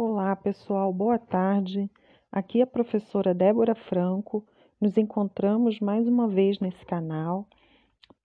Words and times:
Olá, 0.00 0.36
pessoal, 0.36 0.92
boa 0.92 1.18
tarde. 1.18 1.90
Aqui 2.30 2.60
é 2.60 2.62
a 2.62 2.66
professora 2.68 3.34
Débora 3.34 3.74
Franco. 3.74 4.46
Nos 4.80 4.96
encontramos 4.96 5.80
mais 5.80 6.06
uma 6.06 6.28
vez 6.28 6.60
nesse 6.60 6.86
canal 6.86 7.48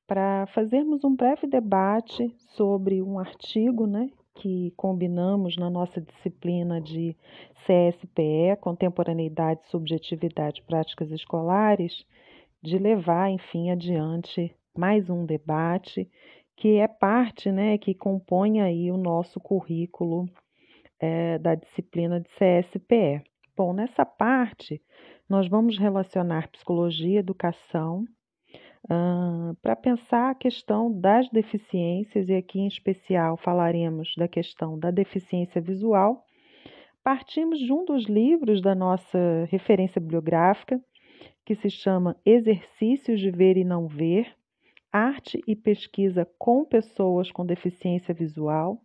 para 0.06 0.46
fazermos 0.54 1.04
um 1.04 1.16
breve 1.16 1.48
debate 1.48 2.32
sobre 2.56 3.02
um 3.02 3.18
artigo 3.18 3.88
né, 3.88 4.12
que 4.36 4.72
combinamos 4.78 5.58
na 5.58 5.68
nossa 5.68 6.00
disciplina 6.00 6.80
de 6.80 7.18
CSPE, 7.66 8.56
Contemporaneidade, 8.62 9.68
Subjetividade 9.72 10.62
e 10.62 10.68
Práticas 10.68 11.10
Escolares, 11.10 12.06
de 12.62 12.78
levar, 12.78 13.32
enfim, 13.32 13.72
adiante 13.72 14.56
mais 14.78 15.10
um 15.10 15.26
debate 15.26 16.08
que 16.56 16.76
é 16.78 16.88
parte, 16.88 17.52
né, 17.52 17.80
que 17.80 17.96
compõe 17.96 18.62
aí 18.62 18.92
o 18.92 18.98
nosso 18.98 19.40
currículo 19.40 20.30
é, 21.04 21.38
da 21.38 21.54
disciplina 21.54 22.22
de 22.22 22.30
CSPE. 22.30 23.22
Bom, 23.58 23.74
nessa 23.74 24.06
parte, 24.06 24.82
nós 25.28 25.50
vamos 25.50 25.78
relacionar 25.78 26.50
psicologia 26.50 27.16
e 27.16 27.18
educação 27.18 28.06
uh, 28.86 29.54
para 29.62 29.76
pensar 29.76 30.32
a 30.32 30.36
questão 30.36 30.90
das 30.90 31.28
deficiências, 31.30 32.30
e 32.30 32.34
aqui 32.34 32.58
em 32.62 32.68
especial 32.68 33.36
falaremos 33.36 34.14
da 34.16 34.30
questão 34.30 34.80
da 34.80 34.92
deficiência 34.92 35.60
visual. 35.60 36.26
Partimos 37.04 37.60
de 37.60 37.74
um 37.74 37.84
dos 37.84 38.06
livros 38.06 38.62
da 38.62 38.74
nossa 38.74 39.46
referência 39.50 40.00
bibliográfica, 40.00 40.80
que 41.46 41.54
se 41.56 41.70
chama 41.70 42.16
Exercícios 42.26 43.20
de 43.20 43.30
Ver 43.30 43.58
e 43.58 43.66
Não 43.66 43.90
Ver, 43.90 44.34
Arte 44.90 45.42
e 45.46 45.54
Pesquisa 45.54 46.26
com 46.40 46.64
Pessoas 46.64 47.30
com 47.30 47.46
Deficiência 47.46 48.14
Visual, 48.14 48.80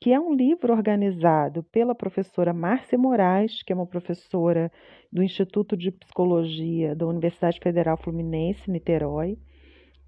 que 0.00 0.12
é 0.12 0.20
um 0.20 0.34
livro 0.34 0.72
organizado 0.72 1.62
pela 1.64 1.94
professora 1.94 2.52
Márcia 2.52 2.98
Moraes, 2.98 3.62
que 3.62 3.72
é 3.72 3.76
uma 3.76 3.86
professora 3.86 4.70
do 5.10 5.22
Instituto 5.22 5.76
de 5.76 5.90
Psicologia 5.90 6.94
da 6.94 7.06
Universidade 7.06 7.58
Federal 7.62 7.96
Fluminense, 7.96 8.70
Niterói, 8.70 9.38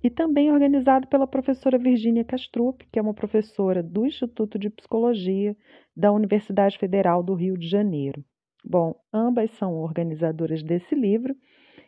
e 0.03 0.11
também 0.11 0.53
organizado 0.53 1.09
pela 1.09 1.27
professora 1.27 1.79
Virgínia 1.79 2.25
Castrup, 2.25 2.87
que 2.93 2.99
é 2.99 3.03
uma 3.03 3.15
professora 3.15 3.83
do 3.83 4.05
Instituto 4.05 4.59
de 4.59 4.71
Psicologia 4.71 5.57
da 5.97 6.13
Universidade 6.13 6.79
Federal 6.79 7.23
do 7.23 7.35
Rio 7.35 7.57
de 7.57 7.69
Janeiro. 7.69 8.23
Bom, 8.65 8.95
ambas 9.13 9.51
são 9.53 9.75
organizadoras 9.75 10.63
desse 10.63 10.95
livro, 10.95 11.35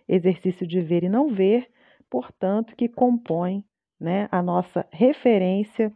Exercício 0.09 0.67
de 0.67 0.81
Ver 0.81 1.05
e 1.05 1.09
Não 1.09 1.29
Ver, 1.29 1.67
portanto, 2.09 2.75
que 2.75 2.89
compõe 2.89 3.65
né, 4.01 4.29
a 4.31 4.41
nossa 4.41 4.87
referência 4.93 5.93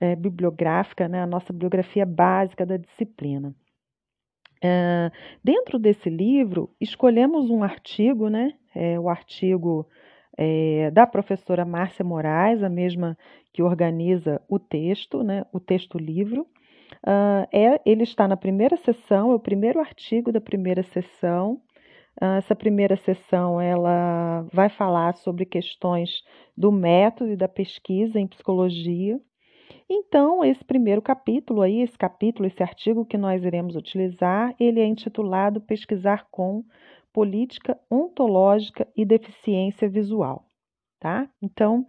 é, 0.00 0.16
bibliográfica, 0.16 1.08
né, 1.08 1.22
a 1.22 1.26
nossa 1.26 1.52
bibliografia 1.52 2.06
básica 2.06 2.64
da 2.66 2.76
disciplina. 2.76 3.54
É, 4.62 5.10
dentro 5.44 5.78
desse 5.78 6.08
livro, 6.08 6.70
escolhemos 6.80 7.50
um 7.50 7.62
artigo, 7.62 8.28
né, 8.28 8.54
é, 8.74 8.98
o 8.98 9.08
artigo 9.08 9.86
da 10.92 11.06
professora 11.06 11.64
Márcia 11.64 12.04
Moraes, 12.04 12.62
a 12.62 12.68
mesma 12.68 13.16
que 13.54 13.62
organiza 13.62 14.38
o 14.46 14.58
texto, 14.58 15.22
né, 15.22 15.46
o 15.50 15.58
texto-livro. 15.58 16.46
Uh, 17.06 17.46
é, 17.52 17.80
ele 17.84 18.02
está 18.02 18.26
na 18.26 18.36
primeira 18.36 18.76
sessão, 18.76 19.30
é 19.30 19.34
o 19.34 19.40
primeiro 19.40 19.80
artigo 19.80 20.32
da 20.32 20.40
primeira 20.40 20.82
sessão. 20.82 21.60
Uh, 22.20 22.38
essa 22.38 22.54
primeira 22.54 22.96
sessão 22.96 23.60
ela 23.60 24.46
vai 24.52 24.68
falar 24.68 25.14
sobre 25.16 25.44
questões 25.44 26.22
do 26.56 26.72
método 26.72 27.32
e 27.32 27.36
da 27.36 27.48
pesquisa 27.48 28.18
em 28.18 28.26
psicologia. 28.26 29.20
Então, 29.88 30.44
esse 30.44 30.64
primeiro 30.64 31.00
capítulo 31.00 31.62
aí, 31.62 31.80
esse 31.80 31.96
capítulo, 31.96 32.46
esse 32.46 32.62
artigo 32.62 33.04
que 33.04 33.16
nós 33.16 33.44
iremos 33.44 33.76
utilizar, 33.76 34.54
ele 34.58 34.80
é 34.80 34.84
intitulado 34.84 35.60
Pesquisar 35.60 36.26
com 36.30 36.64
Política 37.12 37.78
Ontológica 37.88 38.86
e 38.96 39.04
Deficiência 39.04 39.88
Visual, 39.88 40.44
tá? 40.98 41.28
Então, 41.40 41.86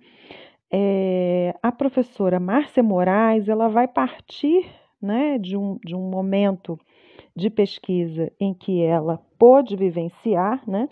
é, 0.72 1.56
a 1.62 1.72
professora 1.72 2.40
Márcia 2.40 2.84
Moraes, 2.84 3.50
ela 3.50 3.68
vai 3.68 3.88
partir, 3.88 4.70
né, 5.02 5.40
de 5.40 5.58
um, 5.58 5.80
de 5.84 5.96
um 5.96 6.10
momento 6.10 6.80
de 7.36 7.50
pesquisa 7.50 8.32
em 8.40 8.54
que 8.54 8.82
ela 8.82 9.20
pôde 9.40 9.76
vivenciar, 9.76 10.62
né, 10.70 10.88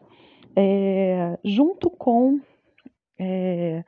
é, 0.56 1.38
junto 1.44 1.90
com 1.90 2.40
é, 3.19 3.84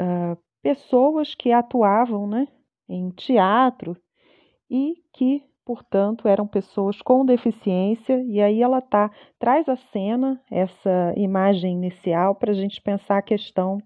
uh, 0.00 0.45
pessoas 0.66 1.32
que 1.32 1.52
atuavam 1.52 2.26
né, 2.26 2.48
em 2.88 3.10
teatro 3.10 3.96
e 4.68 4.96
que, 5.12 5.40
portanto, 5.64 6.26
eram 6.26 6.44
pessoas 6.44 7.00
com 7.00 7.24
deficiência, 7.24 8.20
e 8.24 8.40
aí 8.40 8.60
ela 8.60 8.80
tá, 8.80 9.08
traz 9.38 9.68
à 9.68 9.76
cena 9.76 10.42
essa 10.50 11.14
imagem 11.16 11.74
inicial 11.74 12.34
para 12.34 12.50
a 12.50 12.54
gente 12.54 12.82
pensar 12.82 13.18
a 13.18 13.22
questão 13.22 13.78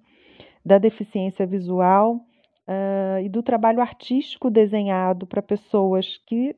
da 0.64 0.78
deficiência 0.78 1.46
visual 1.46 2.14
uh, 2.14 3.20
e 3.22 3.28
do 3.28 3.42
trabalho 3.42 3.82
artístico 3.82 4.50
desenhado 4.50 5.26
para 5.26 5.42
pessoas 5.42 6.16
que 6.26 6.56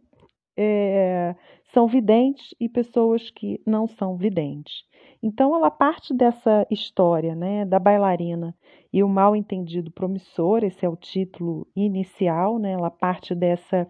é, 0.56 1.34
são 1.74 1.88
videntes 1.88 2.54
e 2.60 2.68
pessoas 2.68 3.28
que 3.28 3.60
não 3.66 3.88
são 3.88 4.16
videntes. 4.16 4.84
Então, 5.22 5.54
ela 5.54 5.70
parte 5.70 6.12
dessa 6.12 6.66
história 6.68 7.34
né, 7.34 7.64
da 7.64 7.78
bailarina 7.78 8.54
e 8.92 9.04
o 9.04 9.08
mal 9.08 9.36
entendido 9.36 9.90
promissor, 9.90 10.64
esse 10.64 10.84
é 10.84 10.88
o 10.88 10.96
título 10.96 11.66
inicial, 11.76 12.58
né, 12.58 12.72
ela 12.72 12.90
parte 12.90 13.34
dessa 13.34 13.88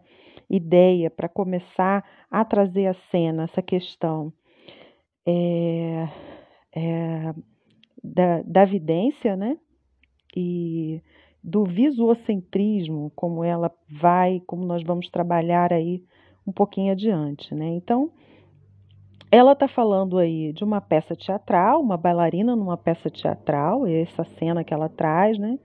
ideia 0.50 1.10
para 1.10 1.31
começar 1.31 2.04
a 2.31 2.44
trazer 2.44 2.87
à 2.87 2.94
cena 3.10 3.44
essa 3.44 3.62
questão 3.62 4.31
é, 5.26 6.09
é, 6.76 7.34
da, 8.04 8.42
da 8.42 8.65
vidência 8.66 9.34
né, 9.34 9.56
e 10.37 11.00
do 11.42 11.65
visuocentrismo, 11.65 13.10
como 13.16 13.42
ela 13.42 13.72
vai, 13.88 14.41
como 14.47 14.65
nós 14.65 14.82
vamos 14.82 15.09
trabalhar 15.09 15.72
aí 15.72 16.04
um 16.47 16.53
pouquinho 16.53 16.92
adiante, 16.92 17.54
né? 17.54 17.66
Então, 17.69 18.10
ela 19.32 19.53
está 19.53 19.66
falando 19.66 20.19
aí 20.19 20.53
de 20.53 20.62
uma 20.62 20.78
peça 20.78 21.16
teatral, 21.16 21.81
uma 21.81 21.97
bailarina 21.97 22.54
numa 22.54 22.76
peça 22.76 23.09
teatral, 23.09 23.87
essa 23.87 24.25
cena 24.25 24.62
que 24.62 24.75
ela 24.75 24.91
traz, 24.91 25.38
né? 25.38 25.59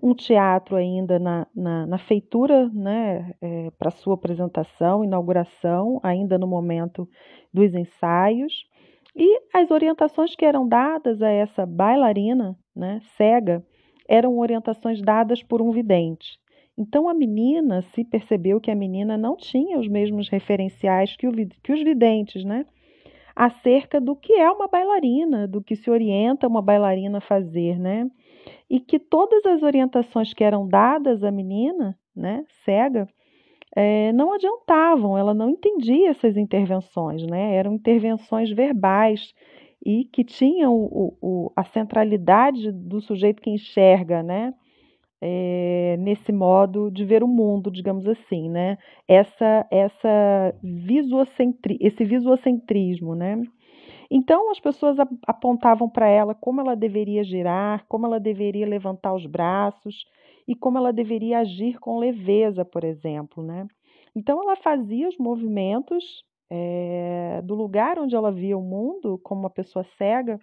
Um 0.00 0.14
teatro 0.14 0.76
ainda 0.76 1.18
na, 1.18 1.44
na, 1.52 1.84
na 1.84 1.98
feitura, 1.98 2.70
né? 2.72 3.34
É, 3.40 3.72
para 3.76 3.90
sua 3.90 4.14
apresentação, 4.14 5.02
inauguração, 5.02 5.98
ainda 6.00 6.38
no 6.38 6.46
momento 6.46 7.08
dos 7.52 7.74
ensaios. 7.74 8.64
E 9.16 9.40
as 9.52 9.72
orientações 9.72 10.36
que 10.36 10.44
eram 10.44 10.68
dadas 10.68 11.20
a 11.20 11.28
essa 11.28 11.66
bailarina, 11.66 12.56
né? 12.74 13.00
Cega, 13.16 13.66
eram 14.08 14.38
orientações 14.38 15.02
dadas 15.02 15.42
por 15.42 15.60
um 15.60 15.72
vidente. 15.72 16.38
Então 16.78 17.08
a 17.08 17.14
menina 17.14 17.82
se 17.82 18.04
percebeu 18.04 18.60
que 18.60 18.70
a 18.70 18.76
menina 18.76 19.18
não 19.18 19.36
tinha 19.36 19.76
os 19.76 19.88
mesmos 19.88 20.28
referenciais 20.28 21.16
que, 21.16 21.26
o, 21.26 21.32
que 21.32 21.72
os 21.72 21.82
videntes, 21.82 22.44
né? 22.44 22.64
Acerca 23.40 24.00
do 24.00 24.16
que 24.16 24.32
é 24.32 24.50
uma 24.50 24.66
bailarina, 24.66 25.46
do 25.46 25.62
que 25.62 25.76
se 25.76 25.88
orienta 25.88 26.48
uma 26.48 26.60
bailarina 26.60 27.18
a 27.18 27.20
fazer, 27.20 27.78
né? 27.78 28.10
E 28.68 28.80
que 28.80 28.98
todas 28.98 29.46
as 29.46 29.62
orientações 29.62 30.34
que 30.34 30.42
eram 30.42 30.66
dadas 30.66 31.22
à 31.22 31.30
menina, 31.30 31.96
né, 32.16 32.44
cega, 32.64 33.06
é, 33.76 34.12
não 34.12 34.32
adiantavam, 34.32 35.16
ela 35.16 35.32
não 35.32 35.50
entendia 35.50 36.10
essas 36.10 36.36
intervenções, 36.36 37.24
né? 37.28 37.54
Eram 37.54 37.74
intervenções 37.74 38.50
verbais 38.50 39.32
e 39.86 40.04
que 40.06 40.24
tinham 40.24 40.74
o, 40.74 41.16
o, 41.22 41.52
a 41.54 41.62
centralidade 41.62 42.72
do 42.72 43.00
sujeito 43.00 43.40
que 43.40 43.50
enxerga, 43.50 44.20
né? 44.20 44.52
É, 45.20 45.96
nesse 45.98 46.32
modo 46.32 46.90
de 46.90 47.04
ver 47.04 47.22
o 47.22 47.28
mundo, 47.28 47.70
digamos 47.70 48.06
assim, 48.06 48.48
né? 48.48 48.78
Essa, 49.06 49.66
essa 49.70 50.54
visuocentri, 50.62 51.76
esse 51.80 52.04
visuocentrismo, 52.04 53.14
né? 53.14 53.42
Então 54.10 54.50
as 54.50 54.60
pessoas 54.60 54.96
apontavam 55.26 55.88
para 55.88 56.08
ela 56.08 56.34
como 56.34 56.60
ela 56.60 56.74
deveria 56.74 57.22
girar, 57.22 57.84
como 57.88 58.06
ela 58.06 58.18
deveria 58.18 58.66
levantar 58.66 59.12
os 59.12 59.26
braços 59.26 60.06
e 60.46 60.54
como 60.54 60.78
ela 60.78 60.92
deveria 60.92 61.40
agir 61.40 61.78
com 61.78 61.98
leveza, 61.98 62.64
por 62.64 62.84
exemplo, 62.84 63.42
né? 63.42 63.66
Então 64.16 64.42
ela 64.42 64.56
fazia 64.56 65.08
os 65.08 65.18
movimentos 65.18 66.24
é, 66.50 67.42
do 67.44 67.54
lugar 67.54 67.98
onde 67.98 68.16
ela 68.16 68.32
via 68.32 68.56
o 68.56 68.62
mundo, 68.62 69.20
como 69.22 69.42
uma 69.42 69.50
pessoa 69.50 69.84
cega, 69.98 70.40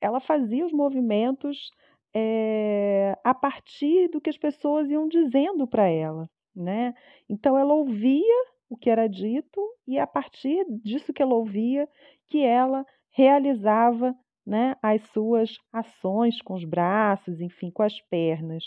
ela 0.00 0.20
fazia 0.20 0.66
os 0.66 0.72
movimentos 0.72 1.70
é, 2.18 3.14
a 3.22 3.34
partir 3.34 4.08
do 4.08 4.22
que 4.22 4.30
as 4.30 4.38
pessoas 4.38 4.88
iam 4.88 5.06
dizendo 5.06 5.66
para 5.66 5.86
ela, 5.86 6.30
né? 6.54 6.94
Então 7.28 7.58
ela 7.58 7.74
ouvia 7.74 8.44
o 8.70 8.76
que 8.76 8.88
era 8.88 9.06
dito 9.06 9.60
e 9.86 9.98
a 9.98 10.06
partir 10.06 10.64
disso 10.82 11.12
que 11.12 11.22
ela 11.22 11.34
ouvia, 11.34 11.86
que 12.28 12.42
ela 12.42 12.86
realizava, 13.10 14.16
né, 14.46 14.76
as 14.80 15.02
suas 15.10 15.58
ações 15.70 16.40
com 16.40 16.54
os 16.54 16.64
braços, 16.64 17.38
enfim, 17.38 17.70
com 17.70 17.82
as 17.82 18.00
pernas. 18.08 18.64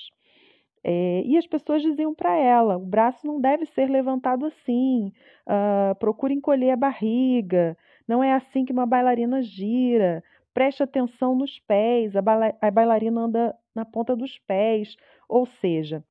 É, 0.83 1.23
e 1.25 1.35
as 1.35 1.47
pessoas 1.47 1.81
diziam 1.81 2.13
para 2.13 2.37
ela: 2.37 2.77
o 2.77 2.85
braço 2.85 3.25
não 3.25 3.41
deve 3.41 3.65
ser 3.65 3.89
levantado 3.89 4.45
assim, 4.45 5.11
uh, 5.47 5.95
procure 5.95 6.35
encolher 6.35 6.69
a 6.69 6.77
barriga, 6.77 7.75
não 8.07 8.23
é 8.23 8.31
assim 8.31 8.63
que 8.63 8.71
uma 8.71 8.85
bailarina 8.85 9.41
gira, 9.41 10.23
preste 10.53 10.83
atenção 10.83 11.35
nos 11.35 11.59
pés, 11.59 12.15
a, 12.15 12.21
a 12.61 12.71
bailarina 12.71 13.21
anda 13.21 13.55
na 13.75 13.85
ponta 13.85 14.15
dos 14.15 14.37
pés. 14.39 14.95
Ou 15.27 15.45
seja, 15.45 16.03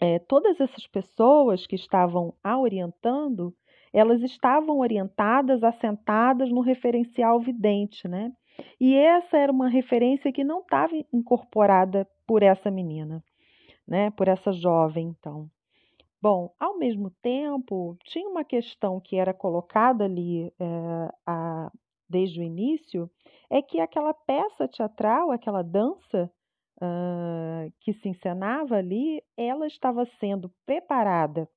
é, 0.00 0.18
todas 0.18 0.60
essas 0.60 0.86
pessoas 0.86 1.66
que 1.66 1.76
estavam 1.76 2.34
a 2.42 2.58
orientando, 2.58 3.54
elas 3.92 4.22
estavam 4.22 4.78
orientadas, 4.78 5.62
assentadas 5.62 6.50
no 6.50 6.60
referencial 6.60 7.40
vidente, 7.40 8.06
né? 8.08 8.32
E 8.80 8.94
essa 8.94 9.36
era 9.36 9.52
uma 9.52 9.68
referência 9.68 10.32
que 10.32 10.44
não 10.44 10.60
estava 10.60 10.92
incorporada 11.12 12.06
por 12.26 12.42
essa 12.42 12.70
menina 12.70 13.22
né, 13.86 14.10
por 14.10 14.28
essa 14.28 14.52
jovem, 14.52 15.08
então. 15.08 15.48
Bom, 16.20 16.52
ao 16.58 16.78
mesmo 16.78 17.10
tempo, 17.22 17.96
tinha 18.04 18.28
uma 18.28 18.42
questão 18.42 19.00
que 19.00 19.16
era 19.16 19.32
colocada 19.32 20.04
ali 20.04 20.52
é, 20.58 21.12
a, 21.24 21.70
desde 22.08 22.40
o 22.40 22.42
início, 22.42 23.08
é 23.50 23.62
que 23.62 23.80
aquela 23.80 24.12
peça 24.12 24.68
teatral, 24.68 25.30
aquela 25.30 25.62
dança 25.62 26.30
uh, 26.76 27.72
que 27.80 27.92
se 27.94 28.08
encenava 28.08 28.76
ali, 28.76 29.22
ela 29.36 29.66
estava 29.66 30.06
sendo 30.18 30.50
preparada 30.64 31.48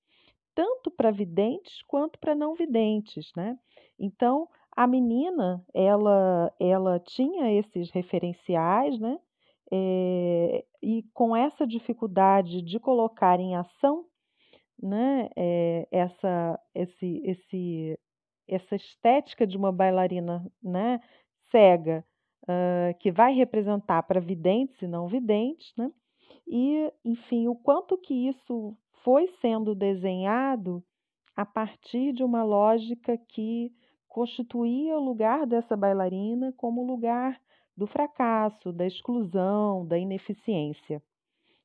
tanto 0.59 0.91
para 0.91 1.09
videntes 1.09 1.81
quanto 1.87 2.19
para 2.19 2.35
não 2.35 2.53
videntes, 2.53 3.31
né? 3.33 3.57
Então, 3.97 4.47
a 4.75 4.85
menina, 4.85 5.63
ela, 5.73 6.53
ela 6.59 6.99
tinha 6.99 7.49
esses 7.57 7.89
referenciais, 7.91 8.99
né? 8.99 9.17
É, 9.71 10.65
e 10.81 11.03
com 11.13 11.33
essa 11.33 11.65
dificuldade 11.65 12.61
de 12.61 12.77
colocar 12.77 13.39
em 13.39 13.55
ação 13.55 14.03
né, 14.81 15.29
é, 15.35 15.87
essa, 15.91 16.59
esse, 16.73 17.21
esse, 17.23 17.99
essa 18.47 18.75
estética 18.75 19.45
de 19.45 19.55
uma 19.55 19.71
bailarina 19.71 20.43
né, 20.61 20.99
cega, 21.51 22.05
uh, 22.43 22.97
que 22.99 23.11
vai 23.11 23.33
representar 23.33 24.03
para 24.03 24.19
videntes 24.19 24.81
e 24.81 24.87
não 24.87 25.07
videntes, 25.07 25.73
né? 25.77 25.91
e, 26.49 26.91
enfim, 27.05 27.47
o 27.47 27.55
quanto 27.55 27.97
que 27.97 28.27
isso 28.27 28.75
foi 29.03 29.27
sendo 29.39 29.75
desenhado 29.75 30.83
a 31.35 31.45
partir 31.45 32.11
de 32.11 32.23
uma 32.23 32.43
lógica 32.43 33.17
que 33.29 33.71
constituía 34.07 34.97
o 34.97 35.03
lugar 35.03 35.45
dessa 35.45 35.77
bailarina 35.77 36.51
como 36.57 36.83
lugar 36.83 37.39
do 37.77 37.85
fracasso, 37.85 38.73
da 38.73 38.85
exclusão, 38.85 39.85
da 39.85 39.97
ineficiência, 39.97 41.01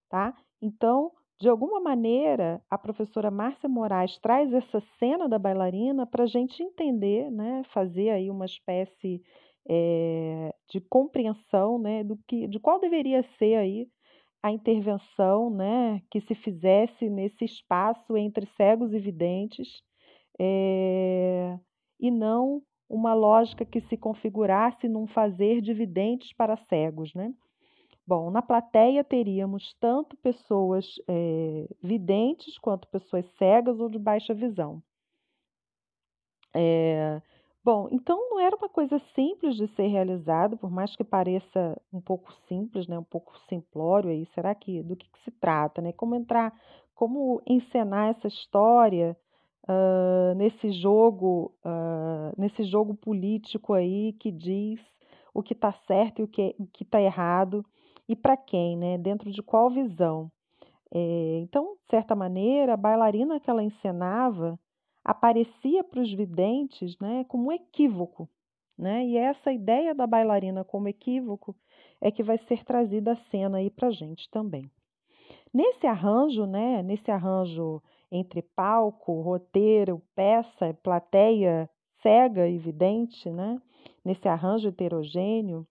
tá? 0.08 0.36
Então, 0.60 1.10
de 1.40 1.48
alguma 1.48 1.80
maneira, 1.80 2.62
a 2.70 2.78
professora 2.78 3.30
Márcia 3.30 3.68
Moraes 3.68 4.16
traz 4.18 4.52
essa 4.52 4.80
cena 4.98 5.28
da 5.28 5.38
bailarina 5.38 6.06
para 6.06 6.24
a 6.24 6.28
gente 6.28 6.62
entender, 6.62 7.30
né, 7.30 7.62
fazer 7.72 8.10
aí 8.10 8.30
uma 8.30 8.44
espécie 8.44 9.22
é, 9.68 10.54
de 10.68 10.80
compreensão, 10.80 11.78
né, 11.78 12.04
do 12.04 12.18
que, 12.28 12.46
de 12.46 12.58
qual 12.58 12.80
deveria 12.80 13.22
ser 13.38 13.56
aí 13.56 13.88
a 14.42 14.50
intervenção, 14.50 15.50
né, 15.50 16.02
que 16.10 16.20
se 16.20 16.34
fizesse 16.34 17.08
nesse 17.08 17.44
espaço 17.44 18.16
entre 18.16 18.46
cegos 18.56 18.92
e 18.92 18.98
videntes, 18.98 19.82
é, 20.38 21.58
e 21.98 22.10
não 22.10 22.62
uma 22.88 23.14
lógica 23.14 23.64
que 23.64 23.80
se 23.82 23.96
configurasse 23.96 24.88
num 24.88 25.06
fazer 25.06 25.60
dividentes 25.60 26.32
para 26.34 26.56
cegos, 26.68 27.14
né? 27.14 27.32
Bom, 28.06 28.30
na 28.30 28.42
plateia 28.42 29.02
teríamos 29.02 29.74
tanto 29.80 30.14
pessoas 30.18 30.84
é, 31.08 31.66
videntes 31.82 32.58
quanto 32.58 32.86
pessoas 32.88 33.24
cegas 33.38 33.80
ou 33.80 33.88
de 33.88 33.98
baixa 33.98 34.34
visão. 34.34 34.82
É, 36.54 37.22
bom, 37.64 37.88
então 37.90 38.18
não 38.30 38.38
era 38.38 38.54
uma 38.54 38.68
coisa 38.68 39.00
simples 39.14 39.56
de 39.56 39.66
ser 39.74 39.86
realizada, 39.86 40.56
por 40.56 40.70
mais 40.70 40.94
que 40.94 41.02
pareça 41.02 41.80
um 41.92 42.00
pouco 42.00 42.32
simples, 42.46 42.86
né, 42.86 42.98
um 42.98 43.04
pouco 43.04 43.32
simplório 43.48 44.10
aí. 44.10 44.26
Será 44.34 44.54
que 44.54 44.82
do 44.82 44.94
que, 44.94 45.08
que 45.10 45.24
se 45.24 45.30
trata, 45.30 45.80
né? 45.80 45.92
Como 45.92 46.14
entrar, 46.14 46.52
como 46.94 47.40
encenar 47.46 48.10
essa 48.10 48.28
história 48.28 49.16
nesse 50.36 50.72
jogo, 50.72 51.54
nesse 52.36 52.64
jogo 52.64 52.94
político 52.94 53.72
aí 53.72 54.12
que 54.20 54.30
diz 54.30 54.78
o 55.32 55.42
que 55.42 55.54
está 55.54 55.72
certo 55.86 56.20
e 56.20 56.22
o 56.22 56.28
que 56.28 56.54
está 56.82 57.00
errado 57.00 57.64
e 58.06 58.14
para 58.14 58.36
quem, 58.36 58.76
né? 58.76 58.98
Dentro 58.98 59.32
de 59.32 59.42
qual 59.42 59.70
visão? 59.70 60.30
É, 60.92 61.40
então, 61.40 61.76
de 61.84 61.90
certa 61.90 62.14
maneira, 62.14 62.74
a 62.74 62.76
bailarina 62.76 63.40
que 63.40 63.48
ela 63.50 63.62
encenava 63.62 64.58
aparecia 65.04 65.84
para 65.84 66.00
os 66.00 66.12
videntes, 66.12 66.98
né, 66.98 67.24
como 67.28 67.48
um 67.48 67.52
equívoco, 67.52 68.28
né? 68.76 69.04
E 69.04 69.16
essa 69.16 69.52
ideia 69.52 69.94
da 69.94 70.06
bailarina 70.06 70.64
como 70.64 70.88
equívoco 70.88 71.54
é 72.00 72.10
que 72.10 72.22
vai 72.22 72.38
ser 72.48 72.64
trazida 72.64 73.12
à 73.12 73.16
cena 73.30 73.58
para 73.70 73.90
gente 73.90 74.28
também. 74.30 74.68
Nesse 75.52 75.86
arranjo, 75.86 76.46
né, 76.46 76.82
nesse 76.82 77.10
arranjo 77.10 77.80
entre 78.10 78.42
palco, 78.42 79.20
roteiro, 79.20 80.02
peça, 80.14 80.74
plateia 80.82 81.68
cega 82.02 82.48
e 82.48 82.58
vidente, 82.58 83.30
né? 83.30 83.60
nesse 84.04 84.28
arranjo 84.28 84.68
heterogêneo, 84.68 85.66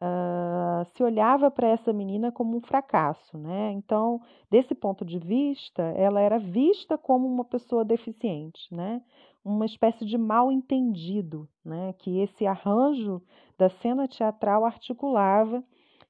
uh, 0.00 0.84
se 0.94 1.02
olhava 1.02 1.50
para 1.50 1.68
essa 1.68 1.92
menina 1.92 2.30
como 2.32 2.56
um 2.56 2.60
fracasso. 2.60 3.36
Né? 3.38 3.72
Então, 3.72 4.20
desse 4.50 4.74
ponto 4.74 5.04
de 5.04 5.18
vista, 5.18 5.82
ela 5.96 6.20
era 6.20 6.38
vista 6.38 6.96
como 6.96 7.26
uma 7.26 7.44
pessoa 7.44 7.84
deficiente, 7.84 8.74
né? 8.74 9.02
uma 9.44 9.64
espécie 9.66 10.04
de 10.04 10.18
mal 10.18 10.50
entendido 10.50 11.48
né? 11.64 11.94
que 11.98 12.20
esse 12.20 12.46
arranjo 12.46 13.22
da 13.56 13.68
cena 13.68 14.08
teatral 14.08 14.64
articulava 14.64 15.62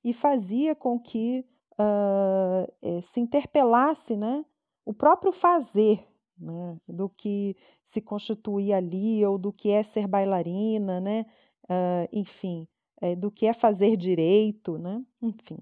e 0.02 0.14
fazia 0.14 0.74
com 0.74 0.98
que 0.98 1.44
uh, 1.72 3.02
se 3.12 3.20
interpelasse 3.20 4.16
né? 4.16 4.44
o 4.84 4.94
próprio 4.94 5.32
fazer 5.32 6.02
né, 6.38 6.76
do 6.88 7.08
que 7.08 7.56
se 7.92 8.00
constitui 8.00 8.72
ali 8.72 9.24
ou 9.24 9.38
do 9.38 9.52
que 9.52 9.70
é 9.70 9.82
ser 9.84 10.06
bailarina, 10.06 11.00
né, 11.00 11.26
uh, 11.64 12.08
enfim, 12.12 12.66
é, 13.00 13.14
do 13.14 13.31
que 13.31 13.46
é 13.46 13.54
fazer 13.54 13.96
direito, 13.96 14.78
né, 14.78 15.02
enfim. 15.22 15.58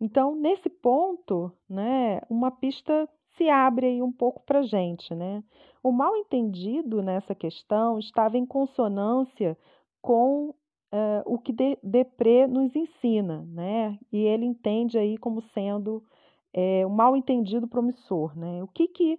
Então, 0.00 0.34
nesse 0.36 0.68
ponto, 0.68 1.52
né, 1.68 2.20
uma 2.30 2.50
pista 2.50 3.08
se 3.38 3.48
abre 3.48 3.86
aí 3.86 4.02
um 4.02 4.12
pouco 4.12 4.42
para 4.44 4.58
a 4.58 4.62
gente. 4.62 5.14
Né? 5.14 5.42
O 5.82 5.90
mal 5.90 6.16
entendido 6.16 7.00
nessa 7.00 7.34
questão 7.34 7.98
estava 7.98 8.36
em 8.36 8.44
consonância 8.44 9.56
com 10.02 10.50
uh, 10.50 11.22
o 11.24 11.38
que 11.38 11.52
de, 11.52 11.78
Depré 11.82 12.46
nos 12.46 12.74
ensina, 12.74 13.46
né? 13.48 13.98
e 14.12 14.18
ele 14.18 14.44
entende 14.44 14.98
aí 14.98 15.16
como 15.16 15.40
sendo 15.54 16.02
é, 16.52 16.84
um 16.86 16.90
mal 16.90 17.16
entendido 17.16 17.68
promissor. 17.68 18.36
Né? 18.36 18.62
O 18.62 18.68
que, 18.68 18.88
que 18.88 19.18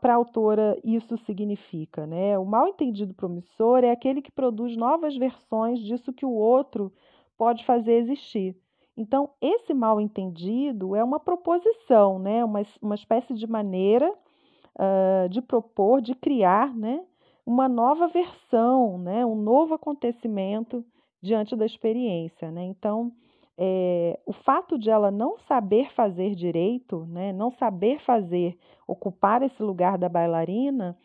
para 0.00 0.12
a 0.12 0.16
autora 0.16 0.76
isso 0.82 1.16
significa? 1.18 2.06
Né? 2.06 2.36
O 2.38 2.44
mal 2.44 2.66
entendido 2.66 3.14
promissor 3.14 3.84
é 3.84 3.90
aquele 3.90 4.20
que 4.20 4.32
produz 4.32 4.76
novas 4.76 5.16
versões 5.16 5.78
disso 5.78 6.12
que 6.12 6.26
o 6.26 6.32
outro 6.32 6.92
pode 7.36 7.64
fazer 7.64 7.92
existir. 7.94 8.56
Então, 8.96 9.30
esse 9.40 9.72
mal 9.72 10.00
entendido 10.00 10.96
é 10.96 11.04
uma 11.04 11.20
proposição, 11.20 12.18
né? 12.18 12.44
uma, 12.44 12.60
uma 12.82 12.96
espécie 12.96 13.32
de 13.32 13.46
maneira 13.46 14.10
uh, 14.10 15.28
de 15.28 15.40
propor, 15.40 16.00
de 16.00 16.16
criar 16.16 16.74
né? 16.74 17.04
uma 17.46 17.68
nova 17.68 18.08
versão, 18.08 18.98
né? 18.98 19.24
um 19.24 19.36
novo 19.36 19.74
acontecimento 19.74 20.84
diante 21.22 21.54
da 21.54 21.64
experiência. 21.64 22.50
Né? 22.50 22.64
Então, 22.64 23.12
é, 23.60 24.18
o 24.24 24.32
fato 24.32 24.78
de 24.78 24.88
ela 24.88 25.10
não 25.10 25.36
saber 25.48 25.92
fazer 25.94 26.36
direito, 26.36 27.04
né, 27.06 27.32
não 27.32 27.50
saber 27.50 27.98
fazer, 28.04 28.56
ocupar 28.86 29.42
esse 29.42 29.60
lugar 29.60 29.98
da 29.98 30.08
bailarina, 30.08 30.96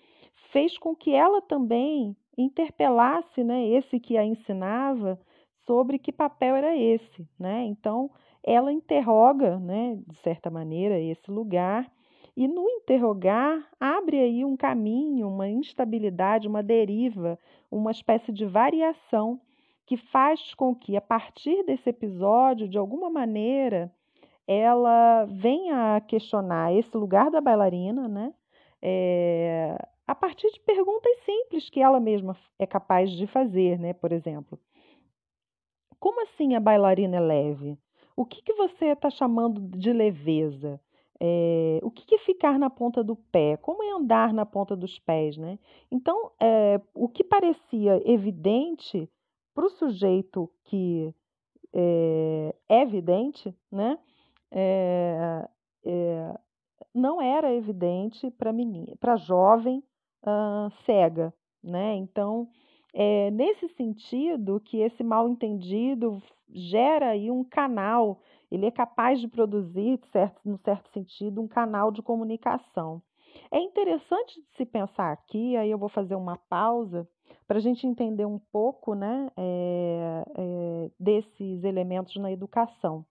fez 0.51 0.77
com 0.77 0.95
que 0.95 1.11
ela 1.11 1.41
também 1.41 2.15
interpelasse 2.37 3.43
né, 3.43 3.67
esse 3.69 3.99
que 3.99 4.15
a 4.17 4.23
ensinava 4.23 5.19
sobre 5.65 5.97
que 5.97 6.11
papel 6.11 6.55
era 6.55 6.77
esse. 6.77 7.27
Né? 7.39 7.65
Então, 7.65 8.11
ela 8.43 8.71
interroga, 8.71 9.57
né, 9.57 9.97
de 10.07 10.17
certa 10.19 10.51
maneira, 10.51 10.99
esse 10.99 11.31
lugar, 11.31 11.89
e 12.37 12.47
no 12.47 12.69
interrogar 12.69 13.67
abre 13.79 14.19
aí 14.19 14.45
um 14.45 14.55
caminho, 14.55 15.27
uma 15.27 15.49
instabilidade, 15.49 16.47
uma 16.47 16.61
deriva, 16.61 17.39
uma 17.71 17.91
espécie 17.91 18.31
de 18.31 18.45
variação 18.45 19.39
que 19.85 19.97
faz 19.97 20.53
com 20.55 20.73
que, 20.75 20.95
a 20.95 21.01
partir 21.01 21.63
desse 21.63 21.89
episódio, 21.89 22.67
de 22.67 22.77
alguma 22.77 23.09
maneira, 23.09 23.91
ela 24.47 25.25
venha 25.25 25.95
a 25.95 26.01
questionar 26.01 26.73
esse 26.73 26.95
lugar 26.95 27.29
da 27.31 27.41
bailarina, 27.41 28.07
né? 28.07 28.33
É, 28.81 29.77
a 30.05 30.13
partir 30.13 30.49
de 30.51 30.59
perguntas 30.61 31.17
simples 31.25 31.69
que 31.69 31.81
ela 31.81 31.99
mesma 31.99 32.35
é 32.59 32.65
capaz 32.65 33.09
de 33.11 33.25
fazer, 33.27 33.79
né? 33.79 33.93
Por 33.93 34.11
exemplo, 34.11 34.59
como 35.99 36.21
assim 36.23 36.55
a 36.55 36.59
bailarina 36.59 37.17
é 37.17 37.19
leve? 37.19 37.77
O 38.15 38.25
que, 38.25 38.41
que 38.41 38.53
você 38.53 38.87
está 38.87 39.09
chamando 39.09 39.61
de 39.77 39.91
leveza? 39.91 40.79
É, 41.19 41.79
o 41.81 41.89
que 41.89 42.15
é 42.15 42.17
ficar 42.19 42.59
na 42.59 42.69
ponta 42.69 43.01
do 43.01 43.15
pé? 43.15 43.55
Como 43.57 43.81
é 43.81 43.91
andar 43.91 44.33
na 44.33 44.45
ponta 44.45 44.75
dos 44.75 44.99
pés, 44.99 45.37
né? 45.37 45.57
Então, 45.89 46.31
é, 46.41 46.81
o 46.93 47.07
que 47.07 47.23
parecia 47.23 48.01
evidente 48.05 49.09
para 49.53 49.65
o 49.65 49.69
sujeito 49.69 50.49
que 50.65 51.13
é, 51.73 52.55
é 52.69 52.81
evidente, 52.81 53.55
né? 53.71 53.97
É, 54.51 55.49
é, 55.85 56.39
não 56.93 57.21
era 57.21 57.53
evidente 57.53 58.29
para 58.31 58.53
menina, 58.53 58.95
para 58.99 59.15
jovem 59.15 59.83
cega, 60.85 61.33
né? 61.63 61.95
Então, 61.95 62.47
é 62.93 63.31
nesse 63.31 63.67
sentido 63.69 64.61
que 64.63 64.77
esse 64.77 65.03
mal 65.03 65.27
entendido 65.27 66.21
gera 66.49 67.09
aí 67.09 67.31
um 67.31 67.43
canal, 67.43 68.21
ele 68.51 68.67
é 68.67 68.71
capaz 68.71 69.19
de 69.19 69.27
produzir, 69.27 69.99
certo, 70.11 70.39
no 70.45 70.57
certo 70.59 70.89
sentido, 70.91 71.41
um 71.41 71.47
canal 71.47 71.91
de 71.91 72.01
comunicação. 72.01 73.01
É 73.51 73.59
interessante 73.59 74.39
de 74.39 74.47
se 74.55 74.65
pensar 74.65 75.11
aqui, 75.11 75.57
aí 75.57 75.71
eu 75.71 75.77
vou 75.77 75.89
fazer 75.89 76.15
uma 76.15 76.37
pausa 76.37 77.07
para 77.47 77.57
a 77.57 77.61
gente 77.61 77.85
entender 77.85 78.25
um 78.25 78.39
pouco 78.51 78.93
né, 78.93 79.29
é, 79.37 80.23
é, 80.35 80.91
desses 80.99 81.63
elementos 81.63 82.15
na 82.17 82.31
educação. 82.31 83.05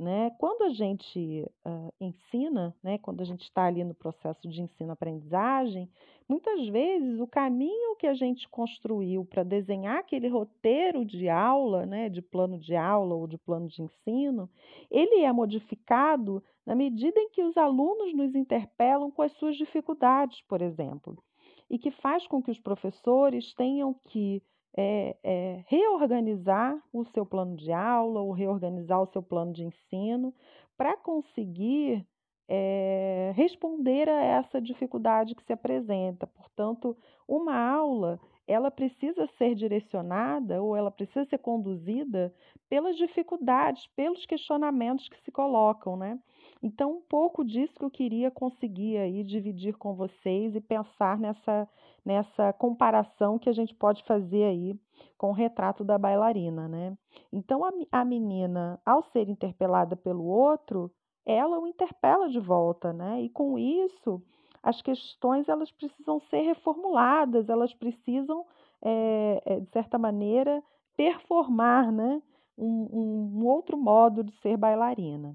Né? 0.00 0.30
Quando 0.38 0.62
a 0.62 0.70
gente 0.70 1.46
uh, 1.66 1.92
ensina, 2.00 2.74
né, 2.82 2.96
quando 2.96 3.20
a 3.20 3.24
gente 3.24 3.42
está 3.42 3.66
ali 3.66 3.84
no 3.84 3.94
processo 3.94 4.48
de 4.48 4.62
ensino-aprendizagem, 4.62 5.90
muitas 6.26 6.66
vezes 6.68 7.20
o 7.20 7.26
caminho 7.26 7.96
que 7.96 8.06
a 8.06 8.14
gente 8.14 8.48
construiu 8.48 9.26
para 9.26 9.42
desenhar 9.42 9.98
aquele 9.98 10.26
roteiro 10.28 11.04
de 11.04 11.28
aula, 11.28 11.84
né, 11.84 12.08
de 12.08 12.22
plano 12.22 12.58
de 12.58 12.74
aula 12.74 13.14
ou 13.14 13.26
de 13.26 13.36
plano 13.36 13.68
de 13.68 13.82
ensino, 13.82 14.48
ele 14.90 15.22
é 15.22 15.30
modificado 15.30 16.42
na 16.64 16.74
medida 16.74 17.20
em 17.20 17.28
que 17.28 17.42
os 17.42 17.54
alunos 17.58 18.14
nos 18.14 18.34
interpelam 18.34 19.10
com 19.10 19.20
as 19.20 19.32
suas 19.32 19.54
dificuldades, 19.56 20.40
por 20.48 20.62
exemplo, 20.62 21.22
e 21.70 21.78
que 21.78 21.90
faz 21.90 22.26
com 22.26 22.42
que 22.42 22.50
os 22.50 22.58
professores 22.58 23.54
tenham 23.54 23.94
que 24.08 24.42
é, 24.76 25.16
é, 25.22 25.64
reorganizar 25.68 26.76
o 26.92 27.04
seu 27.06 27.24
plano 27.24 27.56
de 27.56 27.72
aula 27.72 28.20
ou 28.20 28.32
reorganizar 28.32 29.00
o 29.00 29.06
seu 29.06 29.22
plano 29.22 29.52
de 29.52 29.64
ensino 29.64 30.34
para 30.76 30.96
conseguir 30.96 32.06
é, 32.48 33.32
responder 33.36 34.08
a 34.08 34.22
essa 34.22 34.60
dificuldade 34.60 35.34
que 35.34 35.44
se 35.44 35.52
apresenta. 35.52 36.26
Portanto, 36.26 36.96
uma 37.28 37.56
aula 37.56 38.18
ela 38.46 38.70
precisa 38.70 39.28
ser 39.38 39.54
direcionada 39.54 40.60
ou 40.60 40.76
ela 40.76 40.90
precisa 40.90 41.24
ser 41.26 41.38
conduzida 41.38 42.34
pelas 42.68 42.96
dificuldades, 42.96 43.86
pelos 43.94 44.26
questionamentos 44.26 45.08
que 45.08 45.20
se 45.22 45.30
colocam, 45.30 45.96
né? 45.96 46.18
Então, 46.62 46.92
um 46.92 47.00
pouco 47.00 47.42
disso 47.42 47.72
que 47.74 47.84
eu 47.84 47.90
queria 47.90 48.30
conseguir 48.30 48.98
aí 48.98 49.24
dividir 49.24 49.74
com 49.78 49.94
vocês 49.94 50.54
e 50.54 50.60
pensar 50.60 51.18
nessa, 51.18 51.66
nessa 52.04 52.52
comparação 52.52 53.38
que 53.38 53.48
a 53.48 53.52
gente 53.52 53.74
pode 53.74 54.02
fazer 54.04 54.44
aí 54.44 54.78
com 55.16 55.30
o 55.30 55.34
retrato 55.34 55.82
da 55.82 55.96
bailarina, 55.96 56.68
né? 56.68 56.96
Então, 57.32 57.64
a, 57.64 57.70
a 57.90 58.04
menina, 58.04 58.78
ao 58.84 59.02
ser 59.04 59.28
interpelada 59.28 59.96
pelo 59.96 60.24
outro, 60.24 60.90
ela 61.24 61.58
o 61.58 61.66
interpela 61.66 62.28
de 62.28 62.38
volta, 62.38 62.92
né? 62.92 63.22
E 63.22 63.30
com 63.30 63.58
isso, 63.58 64.22
as 64.62 64.82
questões 64.82 65.48
elas 65.48 65.70
precisam 65.70 66.20
ser 66.28 66.42
reformuladas, 66.42 67.48
elas 67.48 67.72
precisam, 67.72 68.44
é, 68.82 69.60
de 69.60 69.70
certa 69.70 69.98
maneira, 69.98 70.62
performar, 70.94 71.90
né? 71.90 72.22
Um, 72.58 73.38
um 73.40 73.46
outro 73.46 73.78
modo 73.78 74.22
de 74.22 74.32
ser 74.42 74.58
bailarina. 74.58 75.34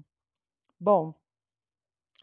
Bom, 0.78 1.14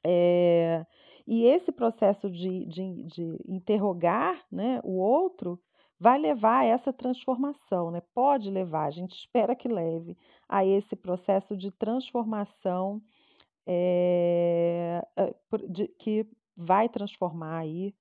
é, 0.06 0.86
e 1.26 1.46
esse 1.46 1.72
processo 1.72 2.30
de, 2.30 2.66
de, 2.66 3.04
de, 3.04 3.40
interrogar 3.48 4.44
né, 4.52 4.80
o 4.84 4.98
outro 4.98 5.60
vai 6.00 6.20
levar 6.20 6.60
a 6.62 6.66
essa 6.66 6.92
transformação, 6.92 7.90
né? 7.92 8.02
pode 8.14 8.50
levar, 8.50 8.86
a 8.86 8.92
gente 8.92 9.16
espera 9.16 9.56
que 9.56 9.70
leve 9.70 10.18
a 10.50 10.66
esse 10.66 10.96
processo 10.96 11.56
de 11.56 11.72
transformação 11.72 13.02
é, 13.66 15.02
de, 15.70 15.88
que 16.00 16.28
vai 16.56 16.90
transformar 16.90 17.60
aí 17.60 17.96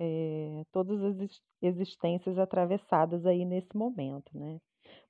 é, 0.00 0.64
todas 0.72 1.02
as 1.02 1.42
existências 1.60 2.38
atravessadas 2.38 3.26
aí 3.26 3.44
nesse 3.44 3.76
momento, 3.76 4.30
né? 4.38 4.60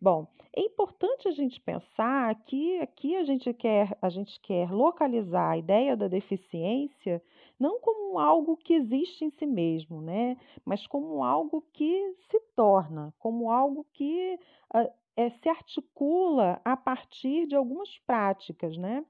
Bom, 0.00 0.28
é 0.54 0.60
importante 0.60 1.26
a 1.26 1.32
gente 1.32 1.60
pensar 1.60 2.32
que 2.44 2.78
aqui 2.78 3.16
a 3.16 3.24
gente 3.24 3.52
quer, 3.52 3.96
a 4.00 4.08
gente 4.08 4.38
quer 4.40 4.70
localizar 4.70 5.50
a 5.50 5.58
ideia 5.58 5.96
da 5.96 6.06
deficiência 6.06 7.20
não 7.58 7.80
como 7.80 8.18
algo 8.18 8.56
que 8.56 8.74
existe 8.74 9.24
em 9.24 9.30
si 9.30 9.44
mesmo, 9.44 10.00
né? 10.00 10.36
Mas 10.64 10.86
como 10.86 11.24
algo 11.24 11.64
que 11.72 12.14
se 12.30 12.38
torna, 12.54 13.12
como 13.18 13.50
algo 13.50 13.84
que 13.92 14.38
uh, 14.72 14.88
é, 15.16 15.30
se 15.30 15.48
articula 15.48 16.60
a 16.64 16.76
partir 16.76 17.46
de 17.46 17.56
algumas 17.56 17.98
práticas, 18.06 18.76
né? 18.76 19.04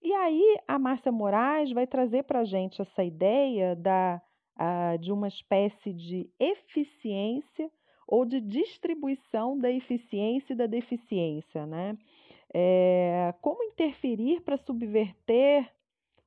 E 0.00 0.12
aí 0.14 0.58
a 0.68 0.78
Márcia 0.78 1.10
Moraes 1.10 1.72
vai 1.72 1.86
trazer 1.86 2.22
para 2.22 2.40
a 2.40 2.44
gente 2.44 2.80
essa 2.80 3.02
ideia 3.02 3.74
da, 3.74 4.22
uh, 4.56 4.96
de 4.98 5.10
uma 5.10 5.26
espécie 5.26 5.92
de 5.92 6.30
eficiência 6.38 7.68
ou 8.10 8.24
de 8.24 8.40
distribuição 8.40 9.56
da 9.56 9.70
eficiência 9.70 10.52
e 10.52 10.56
da 10.56 10.66
deficiência, 10.66 11.64
né? 11.64 11.96
É, 12.52 13.32
como 13.40 13.62
interferir 13.62 14.40
para 14.40 14.58
subverter 14.58 15.70